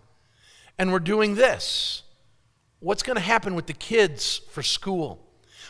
and 0.76 0.92
we're 0.92 0.98
doing 0.98 1.36
this. 1.36 2.02
What's 2.80 3.04
going 3.04 3.14
to 3.14 3.22
happen 3.22 3.54
with 3.54 3.68
the 3.68 3.72
kids 3.72 4.40
for 4.50 4.64
school? 4.64 5.24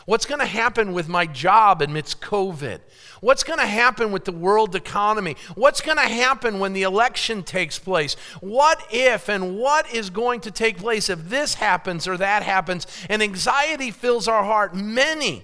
What's 0.07 0.25
going 0.25 0.39
to 0.39 0.47
happen 0.47 0.93
with 0.93 1.07
my 1.07 1.27
job 1.27 1.83
amidst 1.83 2.19
COVID? 2.19 2.79
What's 3.21 3.43
going 3.43 3.59
to 3.59 3.67
happen 3.67 4.11
with 4.11 4.25
the 4.25 4.31
world 4.31 4.75
economy? 4.75 5.35
What's 5.53 5.81
going 5.81 5.97
to 5.97 6.03
happen 6.03 6.57
when 6.57 6.73
the 6.73 6.81
election 6.81 7.43
takes 7.43 7.77
place? 7.77 8.15
What 8.41 8.83
if 8.91 9.29
and 9.29 9.55
what 9.55 9.93
is 9.93 10.09
going 10.09 10.41
to 10.41 10.51
take 10.51 10.79
place 10.79 11.11
if 11.11 11.29
this 11.29 11.53
happens 11.53 12.07
or 12.07 12.17
that 12.17 12.41
happens? 12.41 12.87
And 13.07 13.21
anxiety 13.21 13.91
fills 13.91 14.27
our 14.27 14.43
heart. 14.43 14.73
Many 14.73 15.43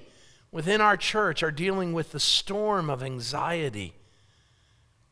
within 0.52 0.82
our 0.82 0.98
church 0.98 1.44
are 1.44 1.52
dealing 1.52 1.94
with 1.94 2.12
the 2.12 2.20
storm 2.20 2.90
of 2.90 3.02
anxiety 3.02 3.94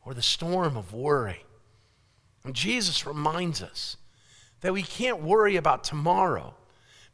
or 0.04 0.14
the 0.14 0.22
storm 0.22 0.76
of 0.76 0.92
worry. 0.92 1.44
And 2.44 2.54
Jesus 2.54 3.06
reminds 3.06 3.62
us 3.62 3.96
that 4.60 4.72
we 4.72 4.82
can't 4.82 5.22
worry 5.22 5.56
about 5.56 5.84
tomorrow 5.84 6.54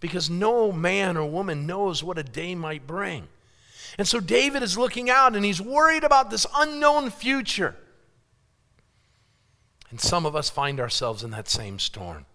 because 0.01 0.29
no 0.29 0.73
man 0.73 1.17
or 1.17 1.29
woman 1.29 1.67
knows 1.67 2.03
what 2.03 2.19
a 2.19 2.23
day 2.23 2.55
might 2.55 2.87
bring. 2.87 3.29
And 3.99 4.07
so 4.07 4.21
David 4.21 4.63
is 4.63 4.77
looking 4.77 5.09
out 5.09 5.35
and 5.35 5.45
he's 5.45 5.61
worried 5.61 6.05
about 6.05 6.31
this 6.31 6.47
unknown 6.55 7.11
future. 7.11 7.77
And 9.91 10.01
some 10.01 10.27
of 10.27 10.37
us 10.37 10.51
find 10.51 10.81
ourselves 10.81 11.23
in 11.23 11.31
that 11.31 11.49
same 11.49 11.79
storm. 11.79 12.27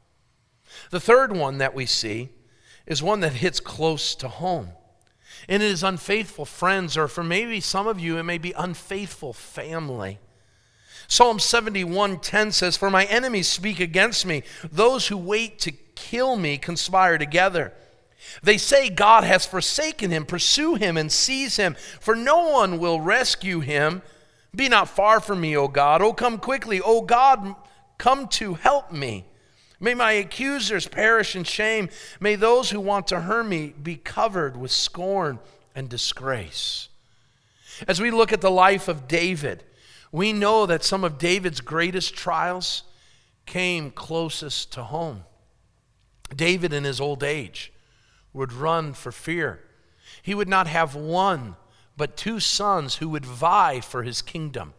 The 0.90 1.02
third 1.02 1.36
one 1.36 1.58
that 1.58 1.76
we 1.76 1.86
see 1.86 2.30
is 2.88 3.04
one 3.04 3.20
that 3.20 3.34
hits 3.34 3.60
close 3.60 4.16
to 4.16 4.28
home 4.28 4.70
and 5.48 5.62
it 5.62 5.72
is 5.72 5.84
unfaithful 5.84 6.46
friends, 6.46 6.98
or 6.98 7.08
for 7.08 7.24
maybe 7.24 7.60
some 7.60 7.88
of 7.88 8.00
you, 8.00 8.18
it 8.18 8.24
may 8.24 8.38
be 8.38 8.54
unfaithful 8.54 9.34
family. 9.34 10.20
Psalm 11.08 11.40
71:10 11.40 12.54
says, 12.54 12.78
For 12.78 12.90
my 12.90 13.06
enemies 13.06 13.48
speak 13.48 13.80
against 13.80 14.26
me, 14.26 14.44
those 14.72 15.08
who 15.08 15.18
wait 15.18 15.60
to 15.60 15.72
kill 15.72 16.38
me 16.38 16.58
conspire 16.58 17.18
together. 17.18 17.74
They 18.44 18.58
say 18.58 18.90
God 18.90 19.24
has 19.24 19.46
forsaken 19.46 20.12
him, 20.12 20.26
pursue 20.26 20.76
him 20.76 20.96
and 20.96 21.12
seize 21.12 21.58
him, 21.58 21.76
for 22.00 22.16
no 22.16 22.50
one 22.50 22.80
will 22.80 23.02
rescue 23.02 23.60
him. 23.60 24.02
Be 24.56 24.70
not 24.70 24.90
far 24.90 25.20
from 25.20 25.42
me, 25.42 25.56
O 25.58 25.68
God. 25.68 26.02
O 26.02 26.14
come 26.14 26.38
quickly, 26.38 26.82
O 26.82 27.02
God, 27.02 27.56
come 27.98 28.28
to 28.30 28.56
help 28.56 28.92
me. 28.92 29.26
May 29.84 29.96
my 29.96 30.12
accusers 30.12 30.88
perish 30.88 31.36
in 31.36 31.44
shame. 31.44 31.90
May 32.20 32.36
those 32.36 32.70
who 32.70 32.80
want 32.80 33.08
to 33.08 33.22
harm 33.22 33.50
me 33.50 33.74
be 33.82 33.96
covered 33.96 34.56
with 34.56 34.72
scorn 34.72 35.40
and 35.74 35.90
disgrace. 35.90 36.88
As 37.88 38.00
we 38.00 38.12
look 38.12 38.32
at 38.32 38.42
the 38.42 38.52
life 38.52 38.88
of 38.88 39.08
David, 39.08 39.64
we 40.12 40.34
know 40.34 40.68
that 40.68 40.84
some 40.84 41.04
of 41.04 41.18
David's 41.18 41.62
greatest 41.62 42.14
trials 42.14 42.84
came 43.48 43.90
closest 43.90 44.72
to 44.74 44.84
home. 44.84 45.24
David, 46.36 46.74
in 46.74 46.84
his 46.84 47.02
old 47.02 47.24
age, 47.24 47.74
would 48.34 48.54
run 48.54 48.94
for 48.94 49.12
fear. 49.12 49.62
He 50.22 50.36
would 50.36 50.48
not 50.48 50.68
have 50.68 50.94
one, 50.94 51.56
but 51.98 52.16
two 52.16 52.40
sons 52.40 52.98
who 52.98 53.10
would 53.10 53.26
vie 53.26 53.80
for 53.80 54.04
his 54.04 54.22
kingdom 54.22 54.76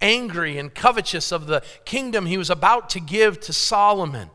angry 0.00 0.58
and 0.58 0.74
covetous 0.74 1.32
of 1.32 1.46
the 1.46 1.62
kingdom 1.84 2.26
he 2.26 2.38
was 2.38 2.50
about 2.50 2.90
to 2.90 3.00
give 3.00 3.40
to 3.40 3.52
Solomon. 3.52 4.30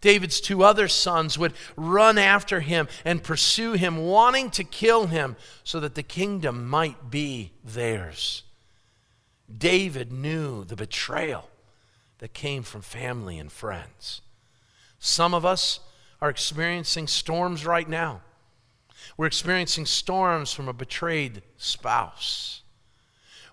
David's 0.00 0.40
two 0.40 0.62
other 0.62 0.88
sons 0.88 1.38
would 1.38 1.54
run 1.76 2.18
after 2.18 2.60
him 2.60 2.86
and 3.04 3.22
pursue 3.22 3.72
him, 3.72 3.96
wanting 3.96 4.50
to 4.50 4.64
kill 4.64 5.06
him 5.06 5.36
so 5.64 5.80
that 5.80 5.94
the 5.94 6.02
kingdom 6.02 6.68
might 6.68 7.10
be 7.10 7.52
theirs. 7.64 8.42
David 9.52 10.12
knew 10.12 10.64
the 10.64 10.76
betrayal 10.76 11.48
that 12.18 12.34
came 12.34 12.62
from 12.62 12.82
family 12.82 13.38
and 13.38 13.50
friends. 13.50 14.22
Some 14.98 15.34
of 15.34 15.44
us 15.44 15.80
are 16.20 16.30
experiencing 16.30 17.06
storms 17.06 17.66
right 17.66 17.88
now. 17.88 18.22
We're 19.16 19.26
experiencing 19.26 19.86
storms 19.86 20.52
from 20.52 20.68
a 20.68 20.72
betrayed 20.72 21.42
spouse. 21.56 22.62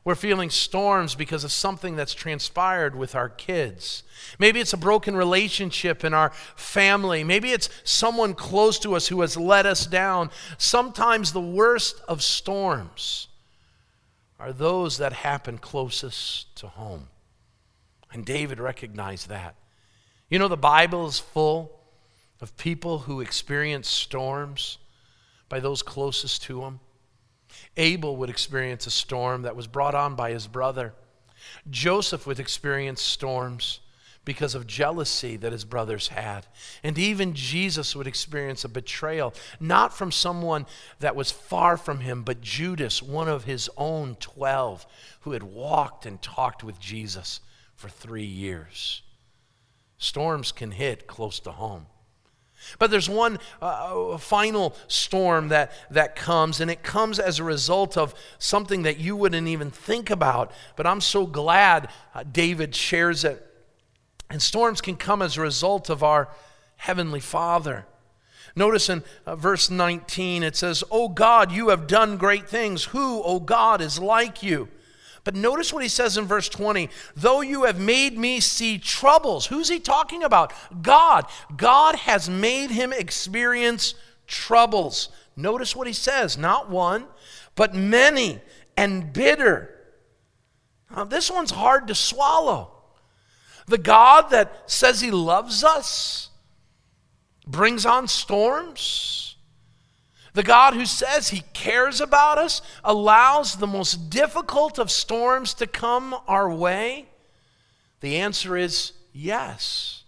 We're 0.06 0.16
feeling 0.16 0.50
storms 0.50 1.16
because 1.16 1.46
of 1.46 1.52
something 1.52 1.96
that's 1.96 2.14
transpired 2.14 2.94
with 2.94 3.16
our 3.16 3.30
kids. 3.30 4.04
Maybe 4.38 4.60
it's 4.60 4.74
a 4.74 4.78
broken 4.78 5.16
relationship 5.16 6.04
in 6.04 6.14
our 6.14 6.32
family. 6.56 7.24
Maybe 7.24 7.52
it's 7.52 7.70
someone 7.86 8.34
close 8.34 8.78
to 8.80 8.96
us 8.96 9.08
who 9.08 9.22
has 9.22 9.38
let 9.38 9.66
us 9.66 9.86
down. 9.86 10.30
Sometimes 10.58 11.32
the 11.32 11.42
worst 11.42 12.02
of 12.08 12.22
storms 12.22 13.30
are 14.40 14.52
those 14.52 14.98
that 14.98 15.14
happen 15.14 15.58
closest 15.58 16.54
to 16.58 16.68
home. 16.68 17.08
And 18.12 18.26
David 18.26 18.60
recognized 18.60 19.30
that. 19.30 19.56
You 20.30 20.38
know, 20.38 20.50
the 20.50 20.58
Bible 20.58 21.08
is 21.08 21.20
full 21.20 21.80
of 22.42 22.58
people 22.58 23.00
who 23.00 23.22
experience 23.22 23.88
storms 23.88 24.80
by 25.48 25.62
those 25.62 25.82
closest 25.82 26.44
to 26.44 26.60
them. 26.60 26.82
Abel 27.78 28.16
would 28.18 28.30
experience 28.30 28.88
a 28.88 28.92
storm 28.92 29.44
that 29.44 29.56
was 29.56 29.68
brought 29.68 29.96
on 29.96 30.16
by 30.16 30.32
his 30.32 30.48
brother. 30.48 30.94
Joseph 31.70 32.28
would 32.28 32.40
experience 32.40 33.02
storms 33.02 33.80
because 34.26 34.56
of 34.56 34.68
jealousy 34.68 35.36
that 35.38 35.52
his 35.52 35.66
brothers 35.66 36.08
had. 36.08 36.46
And 36.82 36.98
even 36.98 37.34
Jesus 37.34 37.96
would 37.96 38.08
experience 38.08 38.64
a 38.64 38.70
betrayal, 38.70 39.34
not 39.60 39.94
from 39.94 40.12
someone 40.12 40.66
that 41.00 41.16
was 41.16 41.32
far 41.32 41.76
from 41.78 42.00
him, 42.00 42.24
but 42.24 42.42
Judas, 42.42 43.04
one 43.04 43.28
of 43.28 43.44
his 43.44 43.70
own 43.76 44.16
12, 44.16 44.86
who 45.22 45.32
had 45.32 45.44
walked 45.44 46.06
and 46.06 46.22
talked 46.22 46.64
with 46.64 46.80
Jesus 46.80 47.42
for 47.76 47.90
three 47.90 48.24
years. 48.24 49.02
Storms 49.98 50.52
can 50.52 50.72
hit 50.72 51.08
close 51.08 51.40
to 51.42 51.52
home. 51.52 51.88
But 52.80 52.92
there's 52.92 53.10
one 53.10 53.40
uh, 53.62 54.18
final 54.18 54.76
storm 54.88 55.50
that, 55.50 55.72
that 55.92 56.16
comes, 56.16 56.60
and 56.60 56.70
it 56.72 56.84
comes 56.84 57.20
as 57.20 57.40
a 57.40 57.44
result 57.44 57.98
of 57.98 58.14
something 58.38 58.84
that 58.84 58.98
you 58.98 59.16
wouldn't 59.16 59.48
even 59.48 59.72
think 59.72 60.10
about. 60.10 60.52
But 60.76 60.88
I'm 60.88 61.02
so 61.02 61.26
glad 61.26 61.90
uh, 62.14 62.24
David 62.24 62.76
shares 62.76 63.24
it. 63.24 63.46
And 64.30 64.42
storms 64.42 64.82
can 64.82 64.96
come 64.96 65.22
as 65.22 65.38
a 65.38 65.42
result 65.42 65.90
of 65.90 66.04
our 66.04 66.30
Heavenly 66.78 67.20
Father. 67.20 67.86
Notice 68.56 68.90
in 68.90 69.04
uh, 69.26 69.36
verse 69.36 69.70
19 69.70 70.44
it 70.44 70.56
says, 70.56 70.84
Oh 70.92 71.10
God, 71.10 71.52
you 71.52 71.70
have 71.70 71.88
done 71.88 72.18
great 72.18 72.48
things. 72.48 72.86
Who, 72.86 73.22
O 73.24 73.40
God, 73.40 73.82
is 73.82 74.00
like 74.00 74.44
you? 74.44 74.70
But 75.24 75.36
notice 75.36 75.72
what 75.72 75.84
he 75.84 75.90
says 75.90 76.18
in 76.18 76.26
verse 76.26 76.50
20 76.50 76.90
though 77.16 77.42
you 77.42 77.64
have 77.64 77.80
made 77.80 78.18
me 78.18 78.40
see 78.40 78.78
troubles. 78.78 79.46
Who's 79.48 79.70
he 79.70 79.80
talking 79.80 80.24
about? 80.24 80.54
God. 80.82 81.26
God 81.56 81.96
has 81.96 82.30
made 82.30 82.72
him 82.72 82.92
experience 82.92 83.96
troubles. 84.28 85.10
Notice 85.36 85.76
what 85.76 85.88
he 85.88 85.94
says 85.94 86.38
not 86.38 86.70
one, 86.70 87.06
but 87.56 87.74
many 87.74 88.42
and 88.76 89.14
bitter. 89.14 89.70
Now, 90.96 91.06
this 91.06 91.32
one's 91.32 91.52
hard 91.52 91.88
to 91.88 91.96
swallow. 91.96 92.72
The 93.66 93.78
God 93.78 94.30
that 94.32 94.70
says 94.70 95.02
he 95.02 95.10
loves 95.10 95.64
us 95.64 96.30
brings 97.48 97.86
on 97.86 98.08
storms 98.08 99.33
the 100.34 100.44
God 100.44 100.74
who 100.74 100.86
says 100.86 101.30
he 101.30 101.44
cares 101.54 102.02
about 102.02 102.38
us 102.38 102.62
allows 102.84 103.56
the 103.56 103.68
most 103.68 104.10
difficult 104.10 104.80
of 104.80 104.90
storms 104.90 105.54
to 105.56 105.68
come 105.68 106.16
our 106.28 106.52
way? 106.52 107.08
The 108.02 108.18
answer 108.18 108.58
is 108.58 108.94
yes. 109.14 110.04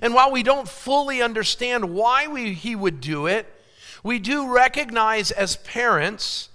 And 0.00 0.14
while 0.14 0.30
we 0.30 0.42
don't 0.42 0.68
fully 0.68 1.20
understand 1.20 1.92
why 1.92 2.26
we, 2.28 2.54
he 2.54 2.76
would 2.76 3.00
do 3.00 3.26
it, 3.26 3.46
we 4.02 4.18
do 4.18 4.52
recognize 4.52 5.30
as 5.32 5.56
parents 5.56 6.50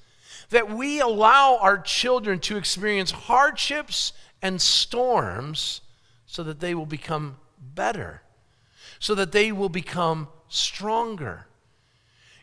that 0.50 0.70
we 0.70 1.02
allow 1.02 1.58
our 1.58 1.78
children 1.78 2.40
to 2.40 2.58
experience 2.58 3.12
hardships 3.12 4.14
and 4.42 4.62
storms 4.62 5.82
so 6.26 6.44
that 6.44 6.60
they 6.60 6.74
will 6.74 6.86
become 6.86 7.38
better, 7.60 8.22
so 9.00 9.14
that 9.16 9.32
they 9.32 9.52
will 9.52 9.70
become 9.70 10.28
stronger. 10.48 11.48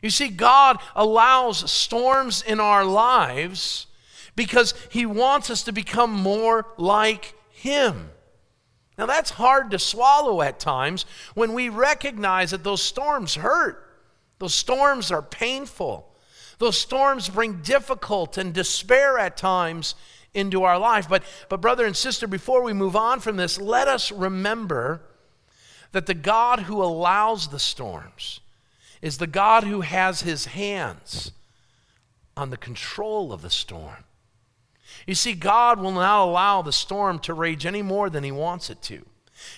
You 0.03 0.11
see, 0.11 0.29
God 0.29 0.79
allows 0.97 1.71
storms 1.71 2.43
in 2.43 2.61
our 2.61 2.85
lives 2.85 3.87
because 4.35 4.75
He 4.91 5.05
wants 5.05 5.51
us 5.51 5.63
to 5.65 5.73
become 5.73 6.13
more 6.13 6.67
like 6.77 7.35
Him. 7.51 8.11
Now, 8.97 9.07
that's 9.07 9.31
hard 9.31 9.71
to 9.71 9.79
swallow 9.79 10.43
at 10.43 10.61
times 10.61 11.07
when 11.35 11.55
we 11.55 11.69
recognize 11.69 12.51
that 12.51 12.65
those 12.65 12.83
storms 12.83 13.35
hurt. 13.35 13.87
Those 14.39 14.55
storms 14.55 15.11
are 15.11 15.23
painful. 15.23 16.07
Those 16.59 16.79
storms 16.79 17.29
bring 17.29 17.63
difficult 17.63 18.37
and 18.37 18.53
despair 18.53 19.19
at 19.19 19.37
times 19.37 19.95
into 20.35 20.65
our 20.65 20.79
life. 20.79 21.09
But, 21.09 21.23
but, 21.49 21.61
brother 21.61 21.87
and 21.87 21.97
sister, 21.97 22.27
before 22.27 22.63
we 22.63 22.73
move 22.73 22.95
on 22.95 23.21
from 23.21 23.37
this, 23.37 23.59
let 23.59 23.89
us 23.89 24.13
remember 24.13 25.03
that 25.93 26.07
the 26.07 26.15
God 26.15 26.61
who 26.61 26.83
allows 26.83 27.49
the 27.49 27.59
storms, 27.59 28.41
is 29.03 29.19
the 29.19 29.27
God 29.27 29.65
who 29.65 29.81
has 29.81 30.23
his 30.23 30.47
hands 30.47 31.33
on 32.37 32.51
the 32.51 32.57
control 32.57 33.33
of 33.33 33.43
the 33.43 33.51
storm. 33.51 34.05
You 35.07 35.15
see, 35.15 35.33
God 35.33 35.81
will 35.81 35.93
not 35.93 36.23
allow 36.23 36.63
the 36.63 36.73
storm 36.73 37.19
to 37.21 37.35
rage 37.35 37.65
any 37.65 37.83
more 37.83 38.11
than 38.11 38.25
he 38.25 38.33
wants 38.33 38.71
it 38.71 38.83
to. 38.83 39.07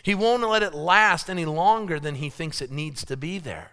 He 0.02 0.14
won't 0.14 0.48
let 0.48 0.62
it 0.62 0.74
last 0.74 1.28
any 1.28 1.44
longer 1.44 1.98
than 1.98 2.16
he 2.16 2.30
thinks 2.30 2.60
it 2.60 2.70
needs 2.70 3.04
to 3.04 3.16
be 3.16 3.38
there. 3.38 3.72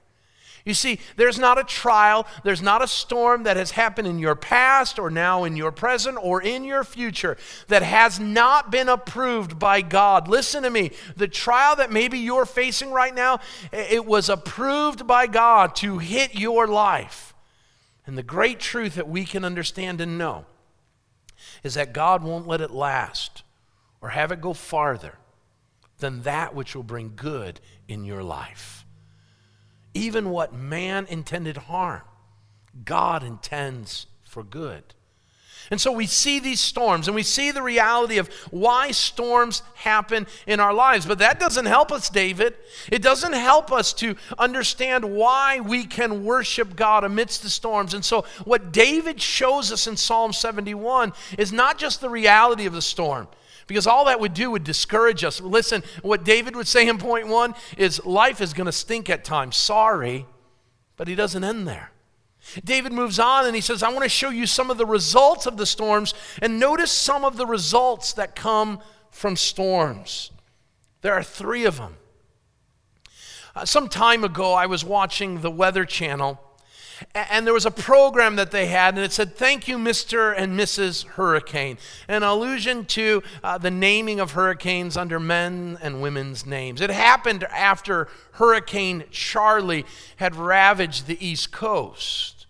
You 0.65 0.73
see, 0.73 0.99
there's 1.15 1.39
not 1.39 1.57
a 1.57 1.63
trial, 1.63 2.27
there's 2.43 2.61
not 2.61 2.83
a 2.83 2.87
storm 2.87 3.43
that 3.43 3.57
has 3.57 3.71
happened 3.71 4.07
in 4.07 4.19
your 4.19 4.35
past 4.35 4.99
or 4.99 5.09
now 5.09 5.43
in 5.43 5.55
your 5.55 5.71
present 5.71 6.17
or 6.21 6.41
in 6.41 6.63
your 6.63 6.83
future 6.83 7.37
that 7.67 7.81
has 7.81 8.19
not 8.19 8.71
been 8.71 8.89
approved 8.89 9.57
by 9.57 9.81
God. 9.81 10.27
Listen 10.27 10.63
to 10.63 10.69
me. 10.69 10.91
The 11.15 11.27
trial 11.27 11.75
that 11.77 11.91
maybe 11.91 12.19
you're 12.19 12.45
facing 12.45 12.91
right 12.91 13.15
now, 13.15 13.39
it 13.71 14.05
was 14.05 14.29
approved 14.29 15.07
by 15.07 15.27
God 15.27 15.75
to 15.77 15.97
hit 15.97 16.35
your 16.35 16.67
life. 16.67 17.33
And 18.05 18.17
the 18.17 18.23
great 18.23 18.59
truth 18.59 18.95
that 18.95 19.07
we 19.07 19.23
can 19.23 19.45
understand 19.45 20.01
and 20.01 20.17
know 20.17 20.45
is 21.63 21.75
that 21.75 21.93
God 21.93 22.23
won't 22.23 22.47
let 22.47 22.61
it 22.61 22.71
last 22.71 23.43
or 24.01 24.09
have 24.09 24.31
it 24.31 24.41
go 24.41 24.53
farther 24.53 25.15
than 25.99 26.23
that 26.23 26.55
which 26.55 26.75
will 26.75 26.83
bring 26.83 27.13
good 27.15 27.59
in 27.87 28.03
your 28.03 28.23
life. 28.23 28.78
Even 29.93 30.29
what 30.29 30.53
man 30.53 31.05
intended 31.09 31.57
harm, 31.57 32.01
God 32.85 33.23
intends 33.23 34.07
for 34.23 34.43
good. 34.43 34.93
And 35.71 35.79
so 35.79 35.91
we 35.91 36.07
see 36.07 36.39
these 36.39 36.59
storms 36.59 37.07
and 37.07 37.13
we 37.15 37.23
see 37.23 37.51
the 37.51 37.61
reality 37.61 38.17
of 38.17 38.27
why 38.49 38.91
storms 38.91 39.61
happen 39.75 40.25
in 40.47 40.59
our 40.59 40.73
lives. 40.73 41.05
But 41.05 41.19
that 41.19 41.39
doesn't 41.39 41.65
help 41.65 41.91
us, 41.91 42.09
David. 42.09 42.55
It 42.91 43.01
doesn't 43.01 43.33
help 43.33 43.71
us 43.71 43.93
to 43.93 44.15
understand 44.37 45.05
why 45.05 45.59
we 45.59 45.85
can 45.85 46.23
worship 46.23 46.75
God 46.75 47.03
amidst 47.03 47.43
the 47.43 47.49
storms. 47.49 47.93
And 47.93 48.03
so, 48.03 48.25
what 48.45 48.71
David 48.71 49.21
shows 49.21 49.71
us 49.71 49.85
in 49.85 49.95
Psalm 49.95 50.33
71 50.33 51.13
is 51.37 51.51
not 51.51 51.77
just 51.77 52.01
the 52.01 52.09
reality 52.09 52.65
of 52.65 52.73
the 52.73 52.81
storm, 52.81 53.27
because 53.69 53.85
all 53.87 54.05
that 54.05 54.19
would 54.19 54.33
do 54.33 54.49
would 54.49 54.63
discourage 54.63 55.23
us. 55.23 55.39
Listen, 55.39 55.83
what 56.01 56.25
David 56.25 56.55
would 56.55 56.67
say 56.67 56.87
in 56.87 56.97
point 56.97 57.27
one 57.27 57.53
is 57.77 58.03
life 58.03 58.41
is 58.41 58.51
going 58.51 58.65
to 58.65 58.71
stink 58.71 59.09
at 59.11 59.23
times. 59.23 59.55
Sorry, 59.55 60.25
but 60.97 61.07
he 61.07 61.13
doesn't 61.13 61.43
end 61.43 61.67
there. 61.67 61.91
David 62.65 62.91
moves 62.91 63.19
on 63.19 63.45
and 63.45 63.53
he 63.53 63.61
says, 63.61 63.83
I 63.83 63.89
want 63.89 64.03
to 64.03 64.09
show 64.09 64.31
you 64.31 64.47
some 64.47 64.71
of 64.71 64.79
the 64.79 64.87
results 64.87 65.45
of 65.45 65.57
the 65.57 65.67
storms, 65.67 66.15
and 66.41 66.59
notice 66.59 66.91
some 66.91 67.23
of 67.23 67.37
the 67.37 67.45
results 67.45 68.13
that 68.13 68.35
come 68.35 68.79
from 69.11 69.35
storms. 69.35 70.31
There 71.01 71.13
are 71.13 71.23
three 71.23 71.65
of 71.65 71.77
them. 71.77 71.95
Uh, 73.55 73.65
some 73.65 73.87
time 73.87 74.23
ago, 74.23 74.53
I 74.53 74.65
was 74.65 74.83
watching 74.83 75.41
the 75.41 75.51
Weather 75.51 75.85
Channel 75.85 76.41
and 77.13 77.45
there 77.45 77.53
was 77.53 77.65
a 77.65 77.71
program 77.71 78.35
that 78.35 78.51
they 78.51 78.67
had, 78.67 78.95
and 78.95 79.03
it 79.03 79.11
said, 79.11 79.35
Thank 79.35 79.67
you, 79.67 79.77
Mr. 79.77 80.33
and 80.35 80.59
Mrs. 80.59 81.05
Hurricane, 81.05 81.77
an 82.07 82.23
allusion 82.23 82.85
to 82.85 83.23
uh, 83.43 83.57
the 83.57 83.71
naming 83.71 84.19
of 84.19 84.31
hurricanes 84.31 84.97
under 84.97 85.19
men 85.19 85.77
and 85.81 86.01
women's 86.01 86.45
names. 86.45 86.81
It 86.81 86.89
happened 86.89 87.43
after 87.45 88.07
Hurricane 88.33 89.05
Charley 89.11 89.85
had 90.17 90.35
ravaged 90.35 91.07
the 91.07 91.23
East 91.25 91.51
Coast. 91.51 92.47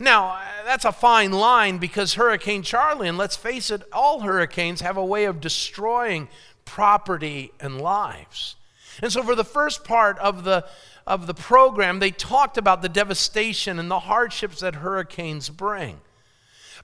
Now, 0.00 0.30
uh, 0.30 0.40
that's 0.64 0.84
a 0.84 0.92
fine 0.92 1.32
line 1.32 1.78
because 1.78 2.14
Hurricane 2.14 2.62
Charley, 2.62 3.08
and 3.08 3.16
let's 3.16 3.36
face 3.36 3.70
it, 3.70 3.82
all 3.92 4.20
hurricanes 4.20 4.80
have 4.80 4.96
a 4.96 5.04
way 5.04 5.24
of 5.24 5.40
destroying 5.40 6.28
property 6.64 7.52
and 7.60 7.80
lives. 7.80 8.56
And 9.00 9.12
so, 9.12 9.22
for 9.22 9.34
the 9.34 9.44
first 9.44 9.84
part 9.84 10.18
of 10.18 10.44
the 10.44 10.64
of 11.06 11.26
the 11.26 11.34
program, 11.34 11.98
they 11.98 12.10
talked 12.10 12.58
about 12.58 12.82
the 12.82 12.88
devastation 12.88 13.78
and 13.78 13.90
the 13.90 14.00
hardships 14.00 14.60
that 14.60 14.76
hurricanes 14.76 15.48
bring. 15.48 16.00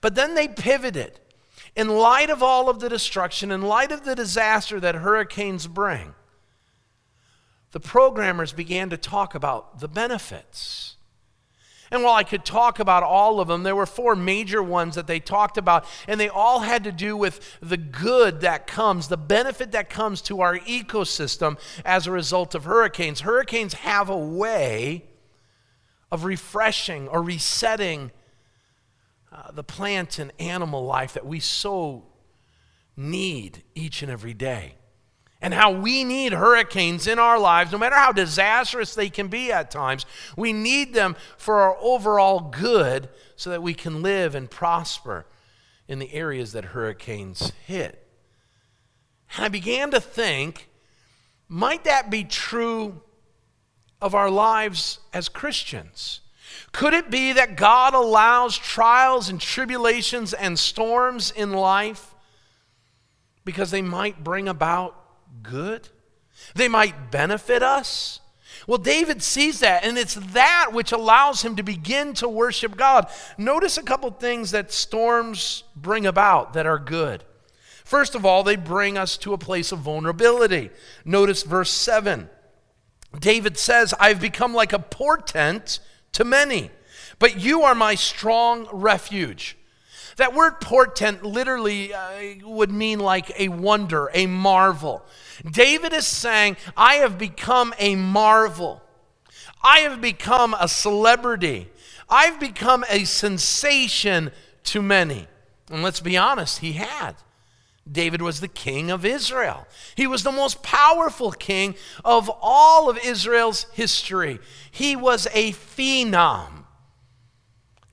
But 0.00 0.14
then 0.14 0.34
they 0.34 0.48
pivoted. 0.48 1.18
In 1.74 1.88
light 1.88 2.28
of 2.28 2.42
all 2.42 2.68
of 2.68 2.80
the 2.80 2.88
destruction, 2.88 3.50
in 3.50 3.62
light 3.62 3.90
of 3.90 4.04
the 4.04 4.14
disaster 4.14 4.78
that 4.80 4.96
hurricanes 4.96 5.66
bring, 5.66 6.14
the 7.70 7.80
programmers 7.80 8.52
began 8.52 8.90
to 8.90 8.98
talk 8.98 9.34
about 9.34 9.80
the 9.80 9.88
benefits. 9.88 10.91
And 11.92 12.02
while 12.02 12.14
I 12.14 12.24
could 12.24 12.42
talk 12.42 12.78
about 12.78 13.02
all 13.02 13.38
of 13.38 13.48
them, 13.48 13.64
there 13.64 13.76
were 13.76 13.84
four 13.84 14.16
major 14.16 14.62
ones 14.62 14.94
that 14.94 15.06
they 15.06 15.20
talked 15.20 15.58
about, 15.58 15.84
and 16.08 16.18
they 16.18 16.30
all 16.30 16.60
had 16.60 16.84
to 16.84 16.90
do 16.90 17.18
with 17.18 17.58
the 17.60 17.76
good 17.76 18.40
that 18.40 18.66
comes, 18.66 19.08
the 19.08 19.18
benefit 19.18 19.72
that 19.72 19.90
comes 19.90 20.22
to 20.22 20.40
our 20.40 20.58
ecosystem 20.60 21.58
as 21.84 22.06
a 22.06 22.10
result 22.10 22.54
of 22.54 22.64
hurricanes. 22.64 23.20
Hurricanes 23.20 23.74
have 23.74 24.08
a 24.08 24.16
way 24.16 25.04
of 26.10 26.24
refreshing 26.24 27.08
or 27.08 27.22
resetting 27.22 28.10
uh, 29.30 29.50
the 29.50 29.62
plant 29.62 30.18
and 30.18 30.32
animal 30.38 30.86
life 30.86 31.12
that 31.12 31.26
we 31.26 31.40
so 31.40 32.04
need 32.96 33.64
each 33.74 34.00
and 34.02 34.10
every 34.10 34.34
day 34.34 34.76
and 35.42 35.52
how 35.52 35.72
we 35.72 36.04
need 36.04 36.32
hurricanes 36.32 37.06
in 37.06 37.18
our 37.18 37.38
lives, 37.38 37.72
no 37.72 37.78
matter 37.78 37.96
how 37.96 38.12
disastrous 38.12 38.94
they 38.94 39.10
can 39.10 39.26
be 39.26 39.52
at 39.52 39.70
times. 39.70 40.06
We 40.36 40.52
need 40.52 40.94
them 40.94 41.16
for 41.36 41.60
our 41.62 41.76
overall 41.80 42.40
good 42.40 43.08
so 43.34 43.50
that 43.50 43.62
we 43.62 43.74
can 43.74 44.00
live 44.00 44.36
and 44.36 44.48
prosper 44.48 45.26
in 45.88 45.98
the 45.98 46.14
areas 46.14 46.52
that 46.52 46.66
hurricanes 46.66 47.52
hit. 47.66 48.06
And 49.36 49.44
I 49.44 49.48
began 49.48 49.90
to 49.90 50.00
think 50.00 50.68
might 51.48 51.84
that 51.84 52.08
be 52.08 52.24
true 52.24 53.02
of 54.00 54.14
our 54.14 54.30
lives 54.30 55.00
as 55.12 55.28
Christians? 55.28 56.20
Could 56.72 56.94
it 56.94 57.10
be 57.10 57.32
that 57.34 57.56
God 57.56 57.94
allows 57.94 58.56
trials 58.56 59.28
and 59.28 59.40
tribulations 59.40 60.32
and 60.32 60.58
storms 60.58 61.30
in 61.30 61.52
life 61.52 62.14
because 63.44 63.70
they 63.70 63.82
might 63.82 64.24
bring 64.24 64.48
about 64.48 65.01
good? 65.42 65.88
They 66.54 66.68
might 66.68 67.10
benefit 67.10 67.62
us? 67.62 68.20
Well, 68.66 68.78
David 68.78 69.22
sees 69.22 69.60
that, 69.60 69.84
and 69.84 69.98
it's 69.98 70.14
that 70.14 70.70
which 70.72 70.92
allows 70.92 71.42
him 71.42 71.56
to 71.56 71.62
begin 71.62 72.14
to 72.14 72.28
worship 72.28 72.76
God. 72.76 73.08
Notice 73.36 73.76
a 73.76 73.82
couple 73.82 74.10
things 74.10 74.52
that 74.52 74.72
storms 74.72 75.64
bring 75.74 76.06
about 76.06 76.52
that 76.52 76.66
are 76.66 76.78
good. 76.78 77.24
First 77.84 78.14
of 78.14 78.24
all, 78.24 78.42
they 78.42 78.56
bring 78.56 78.96
us 78.96 79.16
to 79.18 79.32
a 79.32 79.38
place 79.38 79.72
of 79.72 79.80
vulnerability. 79.80 80.70
Notice 81.04 81.42
verse 81.42 81.70
7. 81.70 82.30
David 83.18 83.58
says, 83.58 83.92
I've 83.98 84.20
become 84.20 84.54
like 84.54 84.72
a 84.72 84.78
portent 84.78 85.80
to 86.12 86.24
many, 86.24 86.70
but 87.18 87.40
you 87.40 87.62
are 87.62 87.74
my 87.74 87.94
strong 87.94 88.68
refuge. 88.72 89.56
That 90.16 90.34
word 90.34 90.60
portent 90.60 91.22
literally 91.22 91.94
uh, 91.94 92.34
would 92.44 92.70
mean 92.70 93.00
like 93.00 93.32
a 93.38 93.48
wonder, 93.48 94.10
a 94.12 94.26
marvel. 94.26 95.04
David 95.50 95.92
is 95.92 96.06
saying, 96.06 96.56
I 96.76 96.94
have 96.96 97.18
become 97.18 97.74
a 97.78 97.96
marvel. 97.96 98.82
I 99.62 99.80
have 99.80 100.00
become 100.00 100.54
a 100.58 100.68
celebrity. 100.68 101.68
I've 102.08 102.38
become 102.38 102.84
a 102.90 103.04
sensation 103.04 104.30
to 104.64 104.82
many. 104.82 105.28
And 105.70 105.82
let's 105.82 106.00
be 106.00 106.16
honest, 106.16 106.58
he 106.58 106.72
had. 106.72 107.14
David 107.90 108.22
was 108.22 108.40
the 108.40 108.48
king 108.48 108.90
of 108.90 109.04
Israel. 109.04 109.66
He 109.96 110.06
was 110.06 110.22
the 110.22 110.30
most 110.30 110.62
powerful 110.62 111.32
king 111.32 111.74
of 112.04 112.30
all 112.40 112.88
of 112.88 112.98
Israel's 112.98 113.66
history. 113.72 114.38
He 114.70 114.94
was 114.94 115.26
a 115.32 115.52
phenom. 115.52 116.61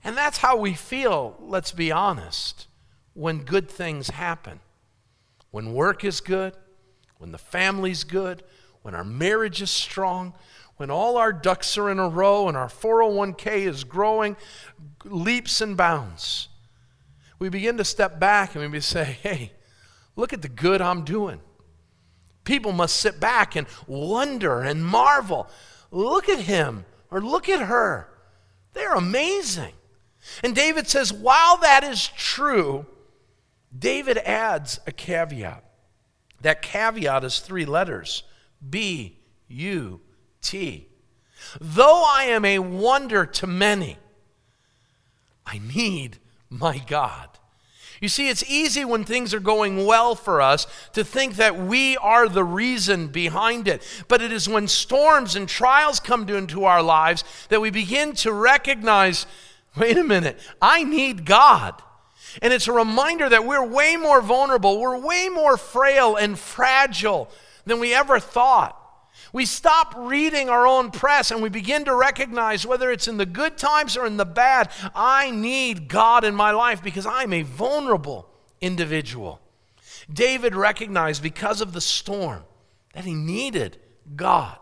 And 0.10 0.18
that's 0.18 0.40
how 0.40 0.58
we 0.58 0.74
feel, 0.74 1.38
let's 1.40 1.72
be 1.72 1.92
honest, 1.92 2.66
when 3.14 3.44
good 3.44 3.70
things 3.70 4.10
happen. 4.10 4.60
When 5.52 5.72
work 5.72 6.04
is 6.04 6.20
good, 6.20 6.56
when 7.20 7.32
the 7.32 7.38
family's 7.38 8.04
good, 8.04 8.42
when 8.82 8.96
our 8.96 9.04
marriage 9.04 9.62
is 9.62 9.70
strong, 9.70 10.34
when 10.78 10.90
all 10.90 11.18
our 11.18 11.32
ducks 11.32 11.78
are 11.78 11.92
in 11.92 12.00
a 12.00 12.10
row 12.10 12.48
and 12.48 12.58
our 12.58 12.70
401k 12.70 13.68
is 13.68 13.84
growing 13.84 14.36
leaps 15.06 15.62
and 15.62 15.78
bounds, 15.78 16.48
we 17.38 17.50
begin 17.50 17.78
to 17.78 17.86
step 17.86 18.20
back 18.20 18.56
and 18.56 18.72
we 18.72 18.80
say, 18.80 19.04
hey, 19.22 19.52
look 20.16 20.34
at 20.34 20.42
the 20.42 20.50
good 20.50 20.82
I'm 20.82 21.06
doing. 21.06 21.40
People 22.46 22.72
must 22.72 22.96
sit 22.96 23.20
back 23.20 23.56
and 23.56 23.68
wonder 23.86 24.62
and 24.62 24.84
marvel. 24.84 25.48
Look 25.92 26.30
at 26.30 26.40
him 26.40 26.86
or 27.12 27.22
look 27.22 27.48
at 27.48 27.68
her. 27.68 28.10
They're 28.74 28.96
amazing. 28.96 29.74
And 30.44 30.56
David 30.56 30.88
says, 30.88 31.12
while 31.12 31.58
that 31.58 31.84
is 31.84 32.08
true, 32.16 32.86
David 33.78 34.18
adds 34.20 34.80
a 34.88 34.92
caveat. 34.92 35.64
That 36.42 36.62
caveat 36.62 37.24
is 37.24 37.40
three 37.40 37.66
letters 37.66 38.24
B 38.68 39.18
U 39.48 40.02
T. 40.42 40.88
Though 41.60 42.04
I 42.06 42.26
am 42.26 42.46
a 42.46 42.60
wonder 42.60 43.26
to 43.26 43.48
many, 43.48 43.98
I 45.46 45.60
need 45.60 46.18
my 46.50 46.78
God. 46.78 47.30
You 48.02 48.08
see, 48.08 48.30
it's 48.30 48.50
easy 48.50 48.86
when 48.86 49.04
things 49.04 49.34
are 49.34 49.42
going 49.42 49.86
well 49.86 50.16
for 50.16 50.40
us 50.40 50.68
to 50.94 51.04
think 51.04 51.36
that 51.36 51.58
we 51.58 51.98
are 51.98 52.30
the 52.30 52.46
reason 52.46 53.08
behind 53.08 53.68
it. 53.68 53.86
But 54.08 54.22
it 54.22 54.32
is 54.32 54.48
when 54.48 54.70
storms 54.70 55.36
and 55.36 55.50
trials 55.50 56.00
come 56.00 56.30
into 56.30 56.64
our 56.64 56.82
lives 56.82 57.26
that 57.50 57.60
we 57.60 57.72
begin 57.72 58.14
to 58.16 58.32
recognize 58.32 59.26
wait 59.78 59.98
a 59.98 60.04
minute, 60.04 60.40
I 60.62 60.84
need 60.84 61.26
God. 61.26 61.82
And 62.42 62.54
it's 62.54 62.68
a 62.68 62.74
reminder 62.74 63.28
that 63.30 63.46
we're 63.46 63.66
way 63.66 63.96
more 63.96 64.22
vulnerable, 64.22 64.80
we're 64.80 65.00
way 65.00 65.30
more 65.30 65.58
frail 65.58 66.16
and 66.16 66.38
fragile 66.38 67.30
than 67.66 67.80
we 67.80 67.94
ever 67.94 68.20
thought. 68.20 68.76
We 69.32 69.46
stop 69.46 69.94
reading 69.98 70.50
our 70.50 70.66
own 70.66 70.92
press 70.92 71.32
and 71.32 71.42
we 71.42 71.50
begin 71.50 71.86
to 71.86 71.94
recognize 71.94 72.66
whether 72.66 72.92
it's 72.92 73.08
in 73.08 73.18
the 73.18 73.26
good 73.26 73.58
times 73.58 73.96
or 73.96 74.06
in 74.06 74.18
the 74.18 74.26
bad, 74.26 74.72
I 74.96 75.30
need 75.32 75.88
God 75.88 76.24
in 76.24 76.34
my 76.34 76.52
life 76.52 76.82
because 76.82 77.06
I'm 77.06 77.34
a 77.34 77.44
vulnerable 77.44 78.30
individual. 78.62 79.40
David 80.12 80.56
recognized 80.56 81.22
because 81.22 81.62
of 81.62 81.74
the 81.74 81.82
storm 81.82 82.44
that 82.94 83.06
he 83.06 83.14
needed 83.14 83.78
God. 84.16 84.58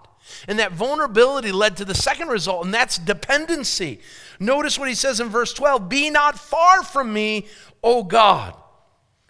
And 0.47 0.59
that 0.59 0.71
vulnerability 0.71 1.51
led 1.51 1.77
to 1.77 1.85
the 1.85 1.95
second 1.95 2.29
result, 2.29 2.65
and 2.65 2.73
that's 2.73 2.97
dependency. 2.97 3.99
Notice 4.39 4.77
what 4.77 4.89
he 4.89 4.95
says 4.95 5.19
in 5.19 5.29
verse 5.29 5.53
12 5.53 5.89
Be 5.89 6.09
not 6.09 6.37
far 6.37 6.83
from 6.83 7.13
me, 7.13 7.47
O 7.83 8.03
God. 8.03 8.55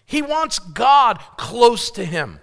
He 0.06 0.22
wants 0.22 0.60
God 0.60 1.20
close 1.38 1.92
to 1.92 2.06
him. 2.06 2.40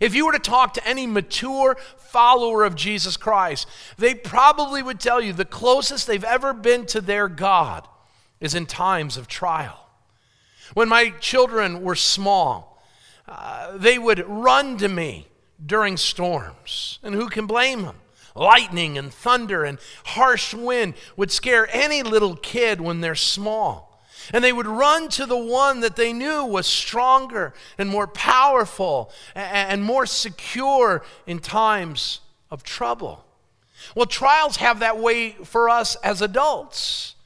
If 0.00 0.14
you 0.14 0.26
were 0.26 0.32
to 0.32 0.38
talk 0.38 0.74
to 0.74 0.86
any 0.86 1.06
mature 1.06 1.76
follower 1.98 2.64
of 2.64 2.74
Jesus 2.74 3.16
Christ, 3.16 3.68
they 3.98 4.14
probably 4.14 4.82
would 4.82 5.00
tell 5.00 5.20
you 5.20 5.32
the 5.32 5.44
closest 5.44 6.06
they've 6.06 6.22
ever 6.24 6.52
been 6.52 6.86
to 6.86 7.00
their 7.00 7.28
God 7.28 7.86
is 8.40 8.54
in 8.54 8.66
times 8.66 9.16
of 9.16 9.28
trial. 9.28 9.88
When 10.74 10.88
my 10.88 11.10
children 11.20 11.82
were 11.82 11.94
small, 11.94 12.82
uh, 13.28 13.76
they 13.76 13.98
would 13.98 14.24
run 14.26 14.78
to 14.78 14.88
me 14.88 15.26
during 15.64 15.96
storms. 15.96 16.98
And 17.02 17.14
who 17.14 17.28
can 17.28 17.46
blame 17.46 17.82
them? 17.82 17.96
Lightning 18.34 18.96
and 18.96 19.12
thunder 19.12 19.64
and 19.64 19.78
harsh 20.04 20.54
wind 20.54 20.94
would 21.16 21.30
scare 21.30 21.68
any 21.70 22.02
little 22.02 22.36
kid 22.36 22.80
when 22.80 23.00
they're 23.00 23.14
small. 23.14 24.02
And 24.32 24.42
they 24.42 24.52
would 24.52 24.66
run 24.66 25.08
to 25.10 25.26
the 25.26 25.36
one 25.36 25.80
that 25.80 25.96
they 25.96 26.12
knew 26.12 26.44
was 26.44 26.66
stronger 26.66 27.52
and 27.76 27.90
more 27.90 28.06
powerful 28.06 29.10
and 29.34 29.82
more 29.82 30.06
secure 30.06 31.04
in 31.26 31.40
times 31.40 32.20
of 32.50 32.62
trouble. 32.62 33.24
Well, 33.94 34.06
trials 34.06 34.56
have 34.58 34.78
that 34.78 34.98
way 34.98 35.32
for 35.32 35.68
us 35.68 35.96
as 35.96 36.22
adults. 36.22 37.16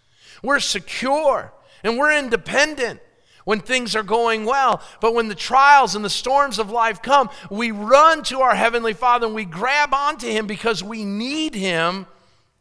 We're 0.43 0.61
secure 0.61 1.53
and 1.83 1.99
we're 1.99 2.17
independent 2.17 3.01
when 3.47 3.61
things 3.61 3.95
are 3.95 4.03
going 4.03 4.45
well. 4.45 4.83
But 5.01 5.15
when 5.15 5.29
the 5.29 5.35
trials 5.35 5.95
and 5.95 6.05
the 6.05 6.11
storms 6.11 6.59
of 6.59 6.71
life 6.71 7.01
come, 7.01 7.31
we 7.49 7.71
run 7.71 8.25
to 8.25 8.41
our 8.41 8.57
Heavenly 8.57 8.93
Father 8.93 9.27
and 9.27 9.35
we 9.37 9.45
grab 9.45 9.95
onto 9.95 10.27
Him 10.27 10.49
because 10.49 10.83
we 10.83 11.05
need 11.05 11.55
Him 11.55 12.07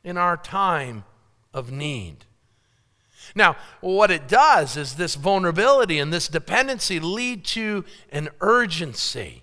in 0.04 0.15
our 0.15 0.38
time 0.38 1.04
of 1.56 1.71
need. 1.71 2.26
Now, 3.34 3.56
what 3.82 4.12
it 4.12 4.28
does 4.28 4.78
is 4.78 4.93
this 4.93 5.15
vulnerability 5.15 5.98
and 5.98 6.13
this 6.13 6.28
dependency 6.28 7.00
lead 7.00 7.43
to 7.45 7.84
an 8.12 8.30
urgency. 8.39 9.41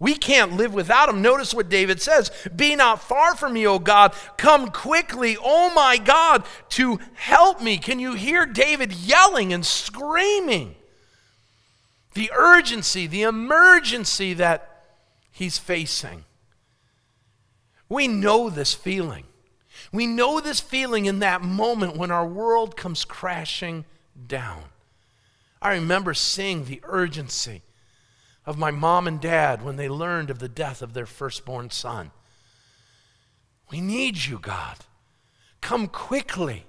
We 0.00 0.14
can't 0.16 0.56
live 0.56 0.74
without 0.74 1.08
him. 1.08 1.22
Notice 1.22 1.54
what 1.54 1.68
David 1.68 2.02
says 2.02 2.32
Be 2.56 2.74
not 2.74 3.00
far 3.00 3.36
from 3.36 3.52
me, 3.52 3.64
O 3.64 3.78
God. 3.78 4.14
Come 4.38 4.70
quickly, 4.70 5.36
O 5.40 5.72
my 5.72 5.98
God, 5.98 6.44
to 6.70 6.98
help 7.14 7.62
me. 7.62 7.78
Can 7.78 8.00
you 8.00 8.14
hear 8.14 8.44
David 8.44 8.92
yelling 8.92 9.52
and 9.52 9.64
screaming? 9.64 10.74
The 12.14 12.30
urgency, 12.36 13.06
the 13.06 13.22
emergency 13.22 14.34
that 14.34 14.84
he's 15.30 15.58
facing. 15.58 16.24
We 17.88 18.08
know 18.08 18.50
this 18.50 18.74
feeling. 18.74 19.24
We 19.92 20.06
know 20.06 20.40
this 20.40 20.60
feeling 20.60 21.06
in 21.06 21.20
that 21.20 21.42
moment 21.42 21.96
when 21.96 22.10
our 22.10 22.26
world 22.26 22.76
comes 22.76 23.04
crashing 23.04 23.84
down. 24.26 24.64
I 25.62 25.74
remember 25.74 26.14
seeing 26.14 26.64
the 26.64 26.80
urgency 26.84 27.62
of 28.46 28.58
my 28.58 28.70
mom 28.70 29.06
and 29.06 29.20
dad 29.20 29.62
when 29.62 29.76
they 29.76 29.88
learned 29.88 30.30
of 30.30 30.38
the 30.38 30.48
death 30.48 30.82
of 30.82 30.94
their 30.94 31.06
firstborn 31.06 31.70
son. 31.70 32.10
We 33.70 33.80
need 33.80 34.24
you, 34.24 34.38
God. 34.38 34.78
Come 35.60 35.86
quickly. 35.86 36.64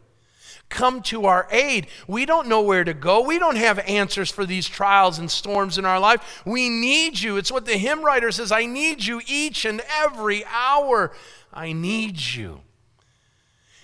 Come 0.71 1.03
to 1.03 1.25
our 1.27 1.47
aid. 1.51 1.85
We 2.07 2.25
don't 2.25 2.47
know 2.47 2.61
where 2.61 2.83
to 2.83 2.95
go. 2.95 3.21
We 3.21 3.37
don't 3.37 3.57
have 3.57 3.77
answers 3.79 4.31
for 4.31 4.45
these 4.45 4.67
trials 4.67 5.19
and 5.19 5.29
storms 5.29 5.77
in 5.77 5.85
our 5.85 5.99
life. 5.99 6.41
We 6.45 6.69
need 6.69 7.19
you. 7.19 7.37
It's 7.37 7.51
what 7.51 7.65
the 7.65 7.77
hymn 7.77 8.03
writer 8.03 8.31
says 8.31 8.51
I 8.51 8.65
need 8.65 9.05
you 9.05 9.21
each 9.27 9.65
and 9.65 9.81
every 9.91 10.43
hour. 10.45 11.11
I 11.53 11.73
need 11.73 12.19
you. 12.19 12.61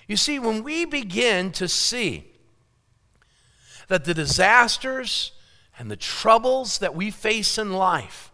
You 0.08 0.17
see, 0.17 0.39
when 0.39 0.63
we 0.63 0.86
begin 0.86 1.52
to 1.52 1.67
see 1.67 2.32
that 3.89 4.06
the 4.06 4.13
disasters 4.13 5.34
and 5.78 5.91
the 5.91 5.97
troubles 5.97 6.80
that 6.80 6.95
we 6.95 7.12
face 7.12 7.58
in 7.58 7.73
life 7.73 8.32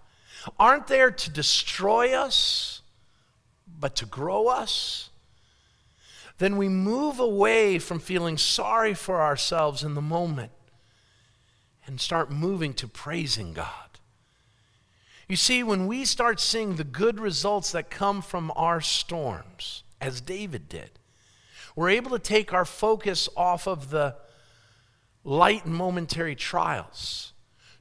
aren't 0.59 0.87
there 0.87 1.11
to 1.11 1.29
destroy 1.29 2.13
us, 2.13 2.81
but 3.79 3.95
to 3.97 4.05
grow 4.05 4.47
us, 4.47 5.09
then 6.43 6.57
we 6.57 6.67
move 6.67 7.21
away 7.21 7.79
from 7.79 7.99
feeling 7.99 8.37
sorry 8.37 8.93
for 8.93 9.21
ourselves 9.21 9.81
in 9.81 9.93
the 9.93 10.01
moment 10.01 10.51
and 11.87 12.01
start 12.01 12.29
moving 12.29 12.73
to 12.73 12.85
praising 12.85 13.53
God. 13.53 13.99
You 15.29 15.37
see, 15.37 15.63
when 15.63 15.87
we 15.87 16.03
start 16.03 16.41
seeing 16.41 16.75
the 16.75 16.83
good 16.83 17.17
results 17.17 17.71
that 17.71 17.89
come 17.89 18.21
from 18.21 18.51
our 18.57 18.81
storms, 18.81 19.83
as 20.01 20.19
David 20.19 20.67
did, 20.67 20.91
we're 21.77 21.91
able 21.91 22.11
to 22.11 22.19
take 22.19 22.51
our 22.51 22.65
focus 22.65 23.29
off 23.37 23.65
of 23.65 23.89
the 23.89 24.17
light 25.23 25.63
and 25.63 25.73
momentary 25.73 26.35
trials 26.35 27.31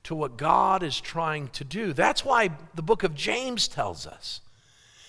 to 0.04 0.14
what 0.14 0.36
God 0.36 0.84
is 0.84 1.00
trying 1.00 1.48
to 1.48 1.64
do. 1.64 1.92
That's 1.92 2.24
why 2.24 2.50
the 2.76 2.82
book 2.82 3.02
of 3.02 3.16
James 3.16 3.66
tells 3.66 4.06
us 4.06 4.40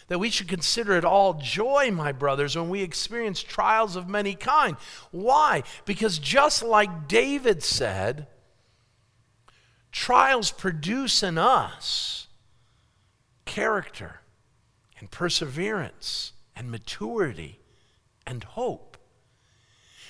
that 0.07 0.19
we 0.19 0.29
should 0.29 0.47
consider 0.47 0.93
it 0.93 1.05
all 1.05 1.33
joy, 1.35 1.91
my 1.91 2.11
brothers, 2.11 2.55
when 2.55 2.69
we 2.69 2.81
experience 2.81 3.41
trials 3.41 3.95
of 3.95 4.09
many 4.09 4.35
kind. 4.35 4.77
Why? 5.11 5.63
Because 5.85 6.19
just 6.19 6.63
like 6.63 7.07
David 7.07 7.63
said, 7.63 8.27
trials 9.91 10.51
produce 10.51 11.23
in 11.23 11.37
us 11.37 12.27
character 13.45 14.21
and 14.99 15.11
perseverance 15.11 16.33
and 16.55 16.69
maturity 16.71 17.59
and 18.25 18.43
hope. 18.43 18.97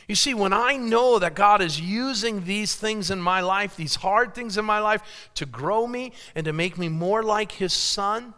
You 0.08 0.16
see, 0.16 0.34
when 0.34 0.52
I 0.52 0.76
know 0.76 1.18
that 1.20 1.34
God 1.34 1.62
is 1.62 1.80
using 1.80 2.44
these 2.44 2.76
things 2.76 3.10
in 3.10 3.22
my 3.22 3.40
life, 3.40 3.76
these 3.76 3.96
hard 3.96 4.36
things 4.36 4.58
in 4.58 4.66
my 4.66 4.80
life, 4.80 5.30
to 5.36 5.46
grow 5.46 5.88
me 5.88 6.12
and 6.36 6.46
to 6.46 6.54
make 6.54 6.78
me 6.78 6.90
more 6.90 7.24
like 7.24 7.54
His 7.54 7.74
Son, 7.74 8.34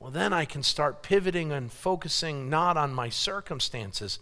well, 0.00 0.10
then 0.10 0.32
I 0.32 0.44
can 0.44 0.62
start 0.62 1.02
pivoting 1.02 1.50
and 1.52 1.72
focusing 1.72 2.48
not 2.48 2.76
on 2.76 2.94
my 2.94 3.08
circumstances, 3.08 4.18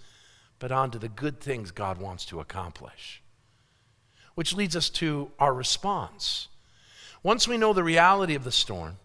but 0.59 0.73
onto 0.73 0.99
the 0.99 1.09
good 1.09 1.41
things 1.41 1.71
God 1.71 1.99
wants 1.99 2.25
to 2.27 2.41
accomplish. 2.41 3.23
Which 4.35 4.55
leads 4.55 4.75
us 4.75 4.89
to 4.91 5.31
our 5.39 5.53
response. 5.53 6.49
Once 7.23 7.47
we 7.47 7.59
know 7.59 7.73
the 7.73 7.85
reality 7.85 8.35
of 8.35 8.45
the 8.45 8.53
storm 8.53 8.97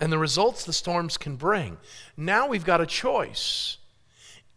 and 0.00 0.12
the 0.12 0.18
results 0.18 0.64
the 0.64 0.72
storms 0.72 1.16
can 1.16 1.36
bring, 1.36 1.76
now 2.16 2.48
we've 2.48 2.64
got 2.64 2.80
a 2.80 2.86
choice 2.86 3.76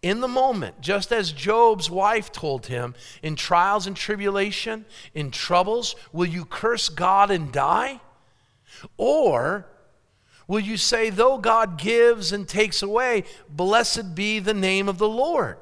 in 0.03 0.19
the 0.19 0.27
moment, 0.27 0.81
just 0.81 1.13
as 1.13 1.31
Job's 1.31 1.89
wife 1.89 2.29
told 2.31 2.67
him, 2.67 2.93
in 3.23 3.37
trials 3.37 3.87
and 3.87 3.95
tribulation, 3.95 4.85
in 5.13 5.31
troubles, 5.31 5.95
will 6.11 6.25
you 6.25 6.43
curse 6.43 6.89
God 6.89 7.31
and 7.31 7.53
die? 7.53 8.01
Or 8.97 9.65
will 10.47 10.59
you 10.59 10.77
say, 10.77 11.09
though 11.09 11.37
God 11.37 11.77
gives 11.77 12.31
and 12.31 12.47
takes 12.47 12.81
away, 12.81 13.23
blessed 13.49 14.15
be 14.15 14.39
the 14.39 14.53
name 14.53 14.89
of 14.89 14.97
the 14.97 15.09
Lord? 15.09 15.57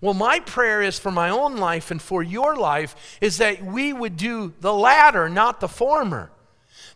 Well, 0.00 0.14
my 0.14 0.40
prayer 0.40 0.82
is 0.82 0.98
for 0.98 1.10
my 1.10 1.30
own 1.30 1.56
life 1.56 1.90
and 1.90 2.02
for 2.02 2.22
your 2.22 2.56
life 2.56 3.18
is 3.20 3.38
that 3.38 3.64
we 3.64 3.92
would 3.92 4.16
do 4.16 4.52
the 4.60 4.74
latter, 4.74 5.28
not 5.28 5.60
the 5.60 5.68
former 5.68 6.30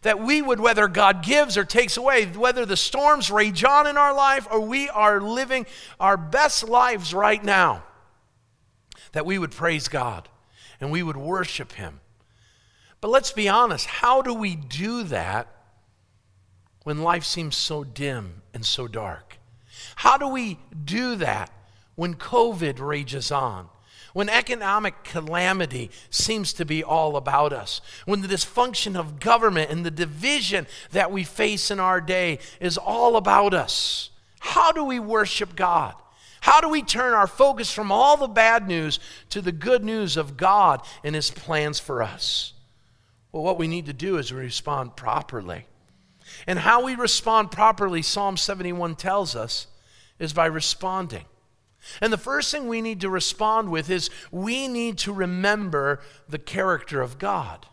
that 0.02 0.18
we 0.18 0.40
would, 0.40 0.60
whether 0.60 0.88
God 0.88 1.22
gives 1.22 1.58
or 1.58 1.64
takes 1.64 1.96
away, 1.96 2.26
whether 2.26 2.64
the 2.64 2.76
storms 2.76 3.30
rage 3.30 3.64
on 3.64 3.86
in 3.86 3.96
our 3.96 4.14
life 4.14 4.46
or 4.50 4.60
we 4.60 4.88
are 4.88 5.20
living 5.20 5.66
our 5.98 6.16
best 6.16 6.66
lives 6.66 7.12
right 7.12 7.42
now, 7.42 7.82
that 9.12 9.26
we 9.26 9.38
would 9.38 9.50
praise 9.50 9.88
God 9.88 10.28
and 10.80 10.90
we 10.90 11.02
would 11.02 11.16
worship 11.16 11.72
Him. 11.72 12.00
But 13.00 13.08
let's 13.08 13.32
be 13.32 13.48
honest, 13.48 13.86
how 13.86 14.22
do 14.22 14.32
we 14.32 14.56
do 14.56 15.02
that 15.04 15.48
when 16.84 17.02
life 17.02 17.24
seems 17.24 17.56
so 17.56 17.84
dim 17.84 18.42
and 18.54 18.64
so 18.64 18.86
dark? 18.86 19.38
How 19.96 20.16
do 20.16 20.28
we 20.28 20.58
do 20.84 21.16
that 21.16 21.50
when 21.94 22.14
COVID 22.14 22.78
rages 22.80 23.30
on? 23.30 23.68
when 24.12 24.28
economic 24.28 25.04
calamity 25.04 25.90
seems 26.10 26.52
to 26.54 26.64
be 26.64 26.82
all 26.82 27.16
about 27.16 27.52
us, 27.52 27.80
when 28.04 28.22
the 28.22 28.28
dysfunction 28.28 28.98
of 28.98 29.20
government 29.20 29.70
and 29.70 29.84
the 29.84 29.90
division 29.90 30.66
that 30.90 31.12
we 31.12 31.24
face 31.24 31.70
in 31.70 31.78
our 31.78 32.00
day 32.00 32.38
is 32.60 32.76
all 32.76 33.16
about 33.16 33.54
us, 33.54 34.10
how 34.40 34.72
do 34.72 34.84
we 34.84 34.98
worship 34.98 35.54
God? 35.54 35.94
How 36.40 36.60
do 36.60 36.68
we 36.68 36.82
turn 36.82 37.12
our 37.12 37.26
focus 37.26 37.70
from 37.70 37.92
all 37.92 38.16
the 38.16 38.26
bad 38.26 38.66
news 38.66 38.98
to 39.28 39.42
the 39.42 39.52
good 39.52 39.84
news 39.84 40.16
of 40.16 40.36
God 40.36 40.80
and 41.04 41.14
His 41.14 41.30
plans 41.30 41.78
for 41.78 42.02
us? 42.02 42.54
Well, 43.30 43.42
what 43.42 43.58
we 43.58 43.68
need 43.68 43.86
to 43.86 43.92
do 43.92 44.16
is 44.16 44.32
respond 44.32 44.96
properly. 44.96 45.66
And 46.46 46.60
how 46.60 46.84
we 46.84 46.94
respond 46.94 47.50
properly, 47.50 48.02
Psalm 48.02 48.36
71 48.36 48.96
tells 48.96 49.34
us, 49.36 49.66
is 50.18 50.32
by 50.32 50.46
responding. 50.46 51.24
And 52.00 52.12
the 52.12 52.18
first 52.18 52.50
thing 52.50 52.68
we 52.68 52.82
need 52.82 53.00
to 53.00 53.08
respond 53.08 53.70
with 53.70 53.90
is 53.90 54.10
we 54.30 54.68
need 54.68 54.98
to 54.98 55.12
remember 55.12 56.00
the 56.28 56.38
character 56.38 57.00
of 57.00 57.18
God. 57.18 57.66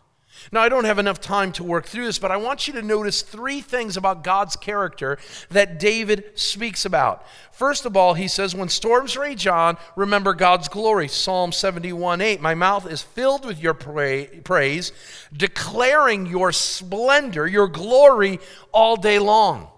Now, 0.52 0.62
I 0.62 0.68
don't 0.68 0.84
have 0.84 0.98
enough 0.98 1.20
time 1.20 1.52
to 1.52 1.64
work 1.64 1.86
through 1.86 2.06
this, 2.06 2.18
but 2.18 2.30
I 2.30 2.36
want 2.36 2.66
you 2.66 2.74
to 2.74 2.82
notice 2.82 3.22
three 3.22 3.60
things 3.60 3.96
about 3.96 4.24
God's 4.24 4.56
character 4.56 5.18
that 5.50 5.78
David 5.78 6.24
speaks 6.34 6.84
about. 6.84 7.26
First 7.52 7.86
of 7.86 7.96
all, 7.96 8.14
he 8.14 8.28
says, 8.28 8.54
When 8.54 8.68
storms 8.68 9.16
rage 9.16 9.46
on, 9.46 9.76
remember 9.96 10.34
God's 10.34 10.68
glory. 10.68 11.08
Psalm 11.08 11.52
71 11.52 12.20
8. 12.20 12.40
My 12.40 12.54
mouth 12.54 12.90
is 12.90 13.02
filled 13.02 13.44
with 13.44 13.60
your 13.60 13.74
praise, 13.74 14.92
declaring 15.36 16.26
your 16.26 16.52
splendor, 16.52 17.46
your 17.46 17.68
glory 17.68 18.40
all 18.72 18.96
day 18.96 19.18
long. 19.18 19.68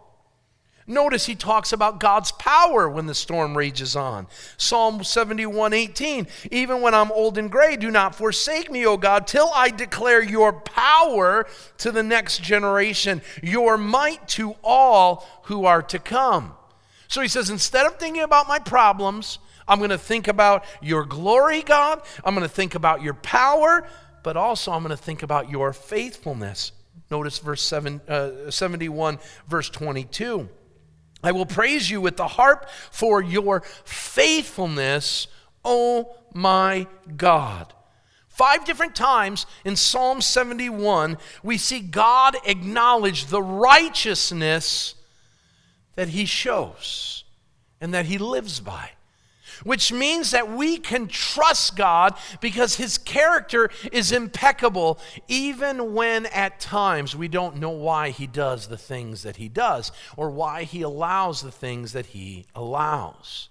Notice 0.90 1.26
he 1.26 1.36
talks 1.36 1.72
about 1.72 2.00
God's 2.00 2.32
power 2.32 2.90
when 2.90 3.06
the 3.06 3.14
storm 3.14 3.56
rages 3.56 3.94
on. 3.94 4.26
Psalm 4.56 5.04
71 5.04 5.72
18. 5.72 6.26
Even 6.50 6.80
when 6.80 6.94
I'm 6.94 7.12
old 7.12 7.38
and 7.38 7.48
gray, 7.48 7.76
do 7.76 7.92
not 7.92 8.16
forsake 8.16 8.72
me, 8.72 8.84
O 8.84 8.96
God, 8.96 9.28
till 9.28 9.52
I 9.54 9.70
declare 9.70 10.20
your 10.20 10.52
power 10.52 11.46
to 11.78 11.92
the 11.92 12.02
next 12.02 12.42
generation, 12.42 13.22
your 13.40 13.78
might 13.78 14.26
to 14.30 14.56
all 14.64 15.24
who 15.44 15.64
are 15.64 15.80
to 15.82 16.00
come. 16.00 16.54
So 17.06 17.20
he 17.20 17.28
says, 17.28 17.50
instead 17.50 17.86
of 17.86 17.96
thinking 17.96 18.24
about 18.24 18.48
my 18.48 18.58
problems, 18.58 19.38
I'm 19.68 19.78
going 19.78 19.90
to 19.90 19.98
think 19.98 20.26
about 20.26 20.64
your 20.82 21.04
glory, 21.04 21.62
God. 21.62 22.02
I'm 22.24 22.34
going 22.34 22.46
to 22.46 22.52
think 22.52 22.74
about 22.74 23.00
your 23.00 23.14
power, 23.14 23.86
but 24.24 24.36
also 24.36 24.72
I'm 24.72 24.82
going 24.82 24.96
to 24.96 25.00
think 25.00 25.22
about 25.22 25.50
your 25.50 25.72
faithfulness. 25.72 26.72
Notice 27.12 27.38
verse 27.38 27.62
seven, 27.62 28.00
uh, 28.08 28.50
71, 28.50 29.20
verse 29.46 29.70
22. 29.70 30.48
I 31.22 31.32
will 31.32 31.46
praise 31.46 31.90
you 31.90 32.00
with 32.00 32.16
the 32.16 32.28
harp 32.28 32.68
for 32.90 33.22
your 33.22 33.60
faithfulness, 33.84 35.26
O 35.64 36.16
my 36.32 36.86
God. 37.16 37.74
Five 38.28 38.64
different 38.64 38.94
times 38.96 39.44
in 39.64 39.76
Psalm 39.76 40.22
71, 40.22 41.18
we 41.42 41.58
see 41.58 41.80
God 41.80 42.36
acknowledge 42.46 43.26
the 43.26 43.42
righteousness 43.42 44.94
that 45.94 46.08
he 46.08 46.24
shows 46.24 47.24
and 47.80 47.92
that 47.92 48.06
he 48.06 48.16
lives 48.16 48.60
by 48.60 48.92
which 49.64 49.92
means 49.92 50.30
that 50.30 50.50
we 50.50 50.76
can 50.78 51.06
trust 51.06 51.76
God 51.76 52.16
because 52.40 52.76
His 52.76 52.98
character 52.98 53.70
is 53.92 54.12
impeccable, 54.12 54.98
even 55.28 55.94
when 55.94 56.26
at 56.26 56.60
times 56.60 57.16
we 57.16 57.28
don't 57.28 57.56
know 57.56 57.70
why 57.70 58.10
He 58.10 58.26
does 58.26 58.68
the 58.68 58.78
things 58.78 59.22
that 59.22 59.36
He 59.36 59.48
does 59.48 59.92
or 60.16 60.30
why 60.30 60.64
He 60.64 60.82
allows 60.82 61.42
the 61.42 61.52
things 61.52 61.92
that 61.92 62.06
He 62.06 62.46
allows. 62.54 63.48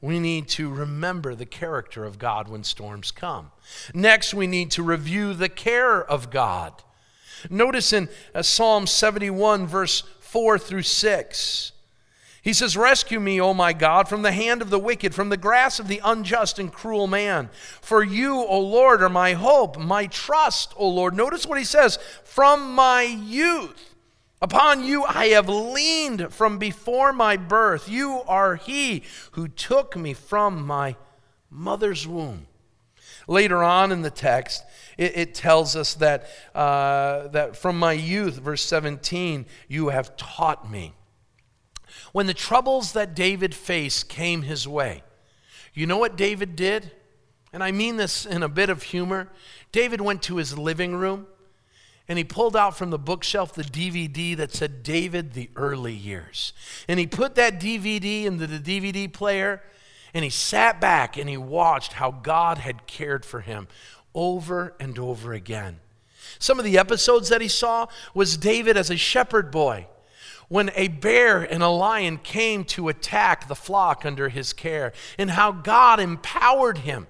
We 0.00 0.18
need 0.18 0.48
to 0.50 0.70
remember 0.70 1.34
the 1.34 1.46
character 1.46 2.04
of 2.04 2.18
God 2.18 2.48
when 2.48 2.64
storms 2.64 3.10
come. 3.10 3.50
Next, 3.92 4.32
we 4.32 4.46
need 4.46 4.70
to 4.72 4.82
review 4.82 5.34
the 5.34 5.50
care 5.50 6.02
of 6.02 6.30
God. 6.30 6.82
Notice 7.50 7.92
in 7.92 8.08
uh, 8.34 8.42
Psalm 8.42 8.86
71, 8.86 9.66
verse 9.66 10.02
4 10.20 10.58
through 10.58 10.82
6. 10.82 11.72
He 12.42 12.54
says, 12.54 12.76
Rescue 12.76 13.20
me, 13.20 13.40
O 13.40 13.52
my 13.52 13.72
God, 13.72 14.08
from 14.08 14.22
the 14.22 14.32
hand 14.32 14.62
of 14.62 14.70
the 14.70 14.78
wicked, 14.78 15.14
from 15.14 15.28
the 15.28 15.36
grasp 15.36 15.78
of 15.78 15.88
the 15.88 16.00
unjust 16.02 16.58
and 16.58 16.72
cruel 16.72 17.06
man. 17.06 17.50
For 17.82 18.02
you, 18.02 18.36
O 18.36 18.60
Lord, 18.60 19.02
are 19.02 19.10
my 19.10 19.34
hope, 19.34 19.78
my 19.78 20.06
trust, 20.06 20.72
O 20.76 20.88
Lord. 20.88 21.14
Notice 21.14 21.46
what 21.46 21.58
he 21.58 21.64
says 21.64 21.98
From 22.24 22.74
my 22.74 23.02
youth, 23.02 23.94
upon 24.40 24.84
you 24.84 25.04
I 25.04 25.26
have 25.28 25.50
leaned 25.50 26.32
from 26.32 26.56
before 26.56 27.12
my 27.12 27.36
birth. 27.36 27.90
You 27.90 28.22
are 28.26 28.56
he 28.56 29.02
who 29.32 29.46
took 29.46 29.94
me 29.94 30.14
from 30.14 30.66
my 30.66 30.96
mother's 31.50 32.06
womb. 32.06 32.46
Later 33.28 33.62
on 33.62 33.92
in 33.92 34.00
the 34.00 34.10
text, 34.10 34.64
it, 34.96 35.16
it 35.16 35.34
tells 35.34 35.76
us 35.76 35.92
that, 35.94 36.26
uh, 36.54 37.28
that 37.28 37.54
from 37.54 37.78
my 37.78 37.92
youth, 37.92 38.38
verse 38.38 38.62
17, 38.62 39.44
you 39.68 39.90
have 39.90 40.16
taught 40.16 40.70
me. 40.70 40.94
When 42.12 42.26
the 42.26 42.34
troubles 42.34 42.92
that 42.92 43.14
David 43.14 43.54
faced 43.54 44.08
came 44.08 44.42
his 44.42 44.66
way, 44.66 45.02
you 45.74 45.86
know 45.86 45.98
what 45.98 46.16
David 46.16 46.56
did? 46.56 46.92
And 47.52 47.62
I 47.62 47.72
mean 47.72 47.96
this 47.96 48.26
in 48.26 48.42
a 48.42 48.48
bit 48.48 48.70
of 48.70 48.82
humor. 48.82 49.28
David 49.72 50.00
went 50.00 50.22
to 50.24 50.36
his 50.36 50.56
living 50.56 50.94
room 50.96 51.26
and 52.08 52.18
he 52.18 52.24
pulled 52.24 52.56
out 52.56 52.76
from 52.76 52.90
the 52.90 52.98
bookshelf 52.98 53.52
the 53.52 53.62
DVD 53.62 54.36
that 54.36 54.52
said 54.52 54.82
David 54.82 55.32
the 55.32 55.50
Early 55.54 55.94
Years. 55.94 56.52
And 56.88 56.98
he 56.98 57.06
put 57.06 57.36
that 57.36 57.60
DVD 57.60 58.24
into 58.24 58.46
the 58.46 58.58
DVD 58.58 59.12
player 59.12 59.62
and 60.12 60.24
he 60.24 60.30
sat 60.30 60.80
back 60.80 61.16
and 61.16 61.28
he 61.28 61.36
watched 61.36 61.94
how 61.94 62.10
God 62.10 62.58
had 62.58 62.86
cared 62.86 63.24
for 63.24 63.40
him 63.40 63.68
over 64.14 64.74
and 64.80 64.98
over 64.98 65.32
again. 65.32 65.78
Some 66.38 66.58
of 66.58 66.64
the 66.64 66.78
episodes 66.78 67.28
that 67.28 67.40
he 67.40 67.48
saw 67.48 67.86
was 68.12 68.36
David 68.36 68.76
as 68.76 68.90
a 68.90 68.96
shepherd 68.96 69.50
boy 69.50 69.86
when 70.50 70.68
a 70.74 70.88
bear 70.88 71.42
and 71.42 71.62
a 71.62 71.68
lion 71.68 72.18
came 72.18 72.64
to 72.64 72.88
attack 72.88 73.46
the 73.46 73.54
flock 73.54 74.04
under 74.04 74.28
his 74.28 74.52
care, 74.52 74.92
and 75.16 75.30
how 75.30 75.52
God 75.52 76.00
empowered 76.00 76.78
him 76.78 77.06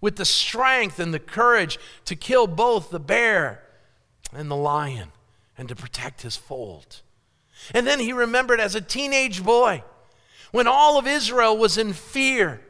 with 0.00 0.14
the 0.14 0.24
strength 0.24 1.00
and 1.00 1.12
the 1.12 1.18
courage 1.18 1.80
to 2.04 2.14
kill 2.14 2.46
both 2.46 2.90
the 2.90 3.00
bear 3.00 3.60
and 4.32 4.48
the 4.48 4.56
lion 4.56 5.08
and 5.58 5.68
to 5.68 5.74
protect 5.74 6.22
his 6.22 6.36
fold. 6.36 7.02
And 7.74 7.88
then 7.88 7.98
he 7.98 8.12
remembered 8.12 8.60
as 8.60 8.76
a 8.76 8.80
teenage 8.80 9.42
boy 9.42 9.82
when 10.52 10.68
all 10.68 10.96
of 10.96 11.08
Israel 11.08 11.56
was 11.56 11.76
in 11.76 11.92
fear 11.92 12.60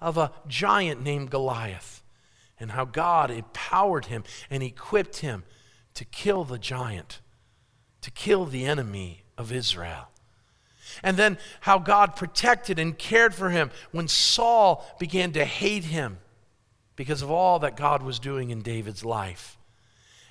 of 0.00 0.16
a 0.16 0.30
giant 0.46 1.02
named 1.02 1.30
Goliath 1.30 2.04
and 2.60 2.70
how 2.70 2.84
God 2.84 3.28
empowered 3.32 4.04
him 4.04 4.22
and 4.50 4.62
equipped 4.62 5.16
him 5.16 5.42
to 5.94 6.04
kill 6.04 6.44
the 6.44 6.58
giant, 6.58 7.20
to 8.02 8.12
kill 8.12 8.44
the 8.44 8.64
enemy 8.64 9.24
of 9.38 9.52
Israel. 9.52 10.08
And 11.02 11.16
then 11.16 11.38
how 11.60 11.78
God 11.78 12.16
protected 12.16 12.78
and 12.78 12.98
cared 12.98 13.34
for 13.34 13.50
him 13.50 13.70
when 13.92 14.08
Saul 14.08 14.84
began 14.98 15.32
to 15.32 15.44
hate 15.44 15.84
him 15.84 16.18
because 16.96 17.22
of 17.22 17.30
all 17.30 17.60
that 17.60 17.76
God 17.76 18.02
was 18.02 18.18
doing 18.18 18.50
in 18.50 18.60
David's 18.60 19.04
life. 19.04 19.56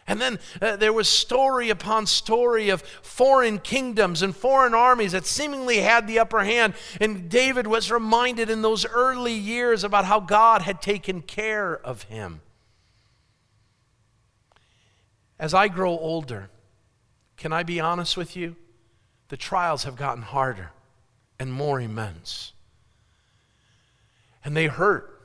And 0.09 0.21
then 0.21 0.39
uh, 0.61 0.77
there 0.77 0.93
was 0.93 1.09
story 1.09 1.69
upon 1.69 2.05
story 2.05 2.69
of 2.69 2.81
foreign 2.81 3.59
kingdoms 3.59 4.21
and 4.21 4.35
foreign 4.35 4.73
armies 4.73 5.11
that 5.11 5.25
seemingly 5.25 5.79
had 5.79 6.07
the 6.07 6.19
upper 6.19 6.43
hand. 6.45 6.75
And 7.01 7.29
David 7.29 7.67
was 7.67 7.91
reminded 7.91 8.49
in 8.49 8.61
those 8.61 8.85
early 8.85 9.33
years 9.33 9.83
about 9.83 10.05
how 10.05 10.21
God 10.21 10.61
had 10.61 10.81
taken 10.81 11.21
care 11.21 11.75
of 11.75 12.03
him. 12.03 12.41
As 15.39 15.53
I 15.53 15.67
grow 15.67 15.91
older, 15.91 16.49
can 17.35 17.51
I 17.51 17.63
be 17.63 17.79
honest 17.79 18.15
with 18.15 18.35
you? 18.35 18.55
The 19.29 19.37
trials 19.37 19.83
have 19.83 19.95
gotten 19.95 20.23
harder 20.23 20.71
and 21.39 21.51
more 21.51 21.79
immense. 21.79 22.53
And 24.43 24.55
they 24.55 24.67
hurt 24.67 25.17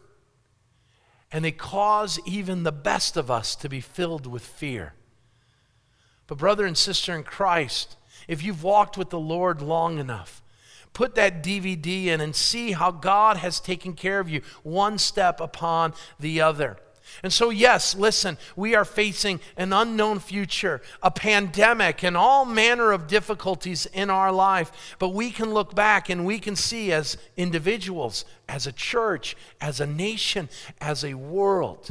and 1.33 1.45
they 1.45 1.53
cause 1.53 2.21
even 2.27 2.62
the 2.62 2.73
best 2.73 3.17
of 3.17 3.31
us 3.31 3.57
to 3.57 3.69
be 3.69 3.81
filled 3.81 4.27
with 4.27 4.45
fear. 4.45 4.93
But, 6.27 6.38
brother 6.38 6.67
and 6.67 6.77
sister 6.77 7.17
in 7.17 7.25
Christ, 7.25 7.97
if 8.29 8.43
you've 8.43 8.62
walked 8.62 8.99
with 8.99 9.09
the 9.11 9.19
Lord 9.19 9.62
long 9.62 9.99
enough, 9.99 10.43
put 10.93 11.15
that 11.15 11.43
DVD 11.43 12.07
in 12.07 12.21
and 12.21 12.37
see 12.37 12.73
how 12.73 12.91
God 12.91 13.38
has 13.38 13.61
taken 13.61 13.95
care 13.95 14.21
of 14.21 14.29
you 14.29 14.43
one 14.62 14.99
step 14.99 15.41
upon 15.41 15.95
the 16.21 16.41
other. 16.43 16.77
And 17.22 17.33
so, 17.33 17.51
yes, 17.51 17.94
listen, 17.94 18.38
we 18.57 18.75
are 18.75 18.85
facing 18.85 19.40
an 19.57 19.72
unknown 19.72 20.18
future, 20.18 20.83
a 21.03 21.11
pandemic, 21.11 22.03
and 22.03 22.16
all 22.16 22.44
manner 22.44 22.92
of 22.92 23.07
difficulties 23.07 23.87
in 23.87 24.11
our 24.11 24.33
life. 24.33 24.96
But 24.98 25.11
we 25.11 25.31
can 25.31 25.53
look 25.53 25.75
back 25.75 26.09
and 26.09 26.25
we 26.25 26.38
can 26.38 26.57
see 26.57 26.92
as 26.92 27.16
individuals, 27.37 28.25
as 28.48 28.66
a 28.66 28.72
church, 28.72 29.37
as 29.61 29.81
a 29.81 29.87
nation, 29.87 30.48
as 30.81 31.05
a 31.05 31.14
world, 31.14 31.90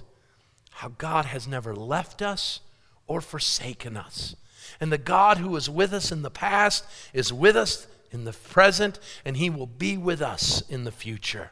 how 0.72 0.90
God 0.98 1.26
has 1.26 1.48
never 1.48 1.76
left 1.76 2.22
us 2.22 2.62
or 3.08 3.22
forsaken 3.22 3.98
us. 3.98 4.36
And 4.80 4.92
the 4.92 4.98
God 4.98 5.38
who 5.38 5.50
was 5.50 5.70
with 5.70 5.94
us 5.94 6.12
in 6.12 6.22
the 6.22 6.32
past 6.32 6.86
is 7.14 7.32
with 7.32 7.56
us 7.56 7.88
in 8.12 8.26
the 8.26 8.34
present, 8.34 9.00
and 9.24 9.38
He 9.38 9.50
will 9.50 9.68
be 9.68 9.98
with 9.98 10.22
us 10.22 10.62
in 10.70 10.84
the 10.84 10.92
future. 10.92 11.52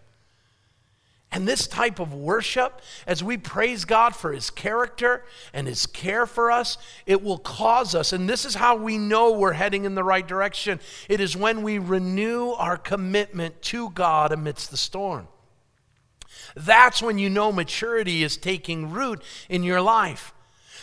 And 1.32 1.48
this 1.48 1.68
type 1.68 2.00
of 2.00 2.12
worship, 2.14 2.82
as 3.06 3.24
we 3.24 3.38
praise 3.38 3.86
God 3.86 4.16
for 4.16 4.32
His 4.32 4.50
character 4.50 5.24
and 5.54 5.68
His 5.68 5.86
care 5.86 6.26
for 6.26 6.50
us, 6.50 6.78
it 7.06 7.22
will 7.22 7.38
cause 7.38 7.94
us, 7.94 8.14
and 8.14 8.28
this 8.28 8.46
is 8.46 8.56
how 8.56 8.76
we 8.76 8.98
know 8.98 9.32
we're 9.32 9.54
heading 9.54 9.86
in 9.86 9.94
the 9.94 10.04
right 10.04 10.28
direction. 10.28 10.80
It 11.08 11.20
is 11.20 11.38
when 11.38 11.62
we 11.62 11.78
renew 11.78 12.52
our 12.52 12.78
commitment 12.78 13.62
to 13.64 13.92
God 13.92 14.32
amidst 14.32 14.72
the 14.72 14.78
storm. 14.78 15.28
That's 16.56 17.02
when 17.02 17.20
you 17.20 17.30
know 17.30 17.52
maturity 17.52 18.24
is 18.24 18.36
taking 18.36 18.92
root 18.92 19.22
in 19.50 19.62
your 19.62 19.82
life. 19.82 20.34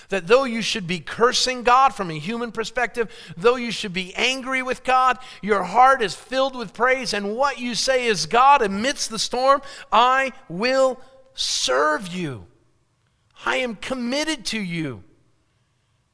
That 0.09 0.27
though 0.27 0.45
you 0.45 0.63
should 0.63 0.87
be 0.87 1.01
cursing 1.01 1.63
God 1.63 1.95
from 1.95 2.11
a 2.11 2.19
human 2.19 2.53
perspective, 2.53 3.11
though 3.37 3.57
you 3.57 3.71
should 3.71 3.93
be 3.93 4.15
angry 4.15 4.63
with 4.63 4.85
God, 4.85 5.19
your 5.43 5.65
heart 5.65 6.03
is 6.03 6.15
filled 6.15 6.57
with 6.57 6.73
praise, 6.73 7.13
and 7.13 7.37
what 7.37 7.59
you 7.59 7.75
say 7.75 8.07
is, 8.07 8.27
God, 8.27 8.63
amidst 8.63 9.11
the 9.11 9.19
storm, 9.19 9.63
I 9.91 10.33
will 10.49 11.01
serve 11.35 12.09
you. 12.09 12.47
I 13.45 13.57
am 13.57 13.77
committed 13.77 14.45
to 14.47 14.61
you. 14.61 15.03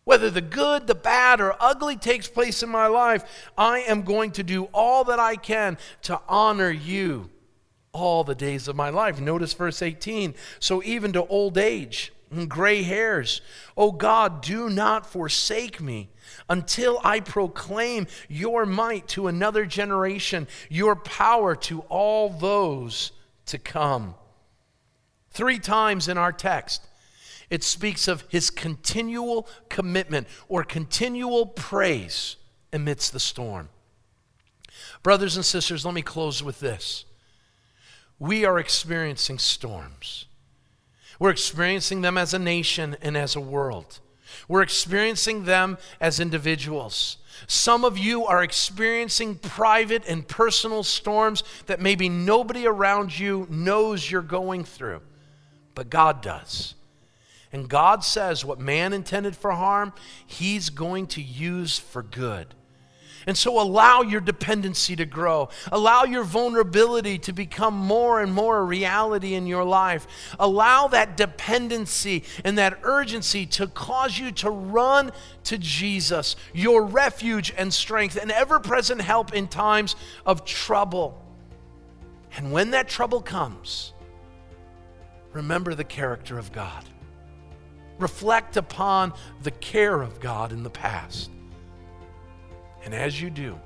Whether 0.05 0.31
the 0.31 0.41
good, 0.41 0.89
the 0.89 0.97
bad, 0.97 1.41
or 1.41 1.55
ugly 1.61 1.97
takes 1.97 2.27
place 2.27 2.63
in 2.63 2.69
my 2.69 2.89
life, 2.89 3.25
I 3.57 3.81
am 3.81 4.03
going 4.03 4.33
to 4.33 4.43
do 4.43 4.65
all 4.73 5.05
that 5.05 5.21
I 5.21 5.37
can 5.37 5.79
to 6.03 6.21
honor 6.29 6.71
you 6.71 7.31
all 7.93 8.25
the 8.25 8.35
days 8.35 8.67
of 8.67 8.75
my 8.75 8.89
life. 8.89 9.21
Notice 9.21 9.53
verse 9.53 9.81
18. 9.81 10.35
So 10.59 10.83
even 10.83 11.13
to 11.13 11.25
old 11.27 11.57
age, 11.57 12.13
and 12.33 12.49
gray 12.49 12.83
hairs. 12.83 13.41
Oh 13.77 13.93
God, 13.93 14.43
do 14.43 14.69
not 14.69 15.07
forsake 15.07 15.81
me 15.81 16.11
until 16.49 17.01
I 17.05 17.21
proclaim 17.21 18.07
your 18.29 18.67
might 18.67 19.09
to 19.09 19.29
another 19.29 19.67
generation, 19.67 20.49
your 20.69 20.97
power 20.97 21.55
to 21.57 21.81
all 21.89 22.31
those 22.31 23.13
to 23.47 23.59
come. 23.59 24.15
Three 25.31 25.59
times 25.59 26.09
in 26.09 26.19
our 26.19 26.33
text, 26.33 26.87
it 27.51 27.63
speaks 27.63 28.09
of 28.09 28.25
his 28.29 28.51
continual 28.51 29.47
commitment 29.69 30.27
or 30.49 30.65
continual 30.65 31.47
praise 31.47 32.37
amidst 32.73 33.13
the 33.13 33.21
storm. 33.21 33.69
Brothers 35.03 35.37
and 35.37 35.45
sisters, 35.45 35.85
let 35.85 35.95
me 35.95 36.03
close 36.03 36.43
with 36.43 36.61
this. 36.61 37.05
We 38.19 38.45
are 38.45 38.59
experiencing 38.59 39.39
storms. 39.39 40.27
We're 41.23 41.31
experiencing 41.31 42.01
them 42.01 42.19
as 42.19 42.35
a 42.35 42.39
nation 42.41 42.97
and 43.01 43.17
as 43.17 43.37
a 43.37 43.41
world. 43.41 44.01
We're 44.49 44.63
experiencing 44.63 45.45
them 45.45 45.79
as 46.01 46.19
individuals. 46.19 47.19
Some 47.47 47.85
of 47.85 47.97
you 47.97 48.25
are 48.25 48.43
experiencing 48.43 49.37
private 49.37 50.03
and 50.09 50.27
personal 50.27 50.83
storms 50.83 51.45
that 51.67 51.81
maybe 51.81 52.09
nobody 52.09 52.67
around 52.67 53.17
you 53.17 53.47
knows 53.49 54.11
you're 54.11 54.21
going 54.21 54.65
through, 54.65 55.01
but 55.77 55.89
God 55.91 56.23
does. 56.23 56.75
And 57.53 57.69
God 57.69 58.03
says 58.03 58.45
what 58.45 58.59
man 58.59 58.93
intended 58.93 59.37
for 59.37 59.53
harm, 59.53 59.93
He's 60.27 60.71
going 60.71 61.07
to 61.07 61.23
use 61.23 61.79
for 61.79 62.03
good. 62.03 62.49
And 63.27 63.37
so 63.37 63.61
allow 63.61 64.03
your 64.03 64.21
dependency 64.21 64.97
to 64.97 65.07
grow. 65.07 65.49
Allow 65.71 66.05
your 66.05 66.25
vulnerability 66.25 67.19
to 67.19 67.33
become 67.33 67.75
more 67.75 68.21
and 68.21 68.33
more 68.33 68.59
a 68.59 68.65
reality 68.65 69.35
in 69.35 69.47
your 69.47 69.65
life. 69.65 70.07
Allow 70.39 70.89
that 70.89 71.17
dependency 71.17 72.25
and 72.45 72.59
that 72.59 72.81
urgency 72.83 73.47
to 73.47 73.67
cause 73.67 74.19
you 74.19 74.33
to 74.33 74.51
run 74.51 75.13
to 75.45 75.59
Jesus, 75.59 76.37
your 76.53 76.85
refuge 76.85 77.53
and 77.57 77.73
strength, 77.73 78.17
and 78.17 78.31
ever 78.31 78.59
present 78.59 79.01
help 79.01 79.33
in 79.33 79.49
times 79.49 79.97
of 80.27 80.45
trouble. 80.45 81.23
And 82.37 82.53
when 82.53 82.71
that 82.71 82.89
trouble 82.89 83.21
comes, 83.21 83.93
remember 85.33 85.75
the 85.75 85.85
character 85.85 86.39
of 86.39 86.53
God. 86.53 86.85
Reflect 87.99 88.57
upon 88.57 89.13
the 89.43 89.51
care 89.51 90.01
of 90.01 90.19
God 90.19 90.51
in 90.51 90.63
the 90.63 90.71
past. 90.71 91.31
And 92.85 92.95
as 92.95 93.21
you 93.21 93.31
do, 93.31 93.59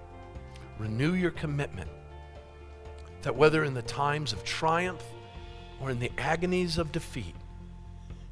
renew 0.78 1.14
your 1.14 1.30
commitment 1.30 1.90
that 3.22 3.34
whether 3.34 3.64
in 3.64 3.74
the 3.74 3.82
times 3.82 4.32
of 4.32 4.44
triumph 4.44 5.02
or 5.80 5.90
in 5.90 5.98
the 5.98 6.12
agonies 6.18 6.78
of 6.78 6.92
defeat, 6.92 7.34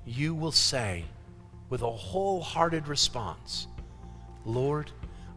you 0.04 0.34
will 0.34 0.52
say 0.52 1.04
with 1.70 1.82
a 1.82 1.90
wholehearted 1.90 2.86
response, 2.88 3.66
Lord, 4.44 4.90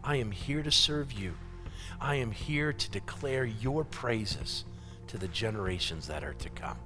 I 0.03 0.17
am 0.17 0.31
here 0.31 0.61
to 0.61 0.71
serve 0.71 1.11
you. 1.13 1.33
I 1.99 2.15
am 2.15 2.31
here 2.31 2.73
to 2.73 2.91
declare 2.91 3.45
your 3.45 3.83
praises 3.85 4.65
to 5.07 5.17
the 5.17 5.27
generations 5.29 6.07
that 6.07 6.23
are 6.23 6.33
to 6.33 6.49
come. 6.49 6.77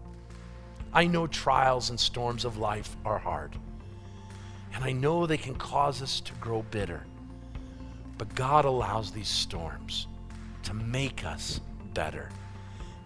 I 0.93 1.07
know 1.07 1.28
trials 1.28 1.89
and 1.89 1.99
storms 1.99 2.45
of 2.45 2.57
life 2.57 2.95
are 3.03 3.18
hard. 3.18 3.55
And 4.74 4.84
I 4.84 4.91
know 4.91 5.26
they 5.26 5.38
can 5.38 5.55
cause 5.55 6.01
us 6.01 6.22
to 6.22 6.34
grow 6.36 6.62
bitter. 6.62 7.03
But 8.22 8.36
God 8.36 8.65
allows 8.65 9.09
these 9.09 9.28
storms 9.28 10.05
to 10.61 10.76
make 10.76 11.26
us 11.26 11.59
better. 11.95 12.30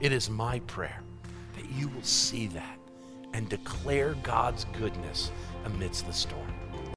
It 0.02 0.12
is 0.12 0.30
my 0.30 0.60
prayer 0.68 1.00
that 1.56 1.72
you 1.72 1.88
will 1.88 2.04
see 2.04 2.48
that 2.48 2.78
and 3.32 3.48
declare 3.48 4.16
God's 4.24 4.66
goodness 4.78 5.32
amidst 5.64 6.06
the 6.06 6.12
storm. 6.12 6.65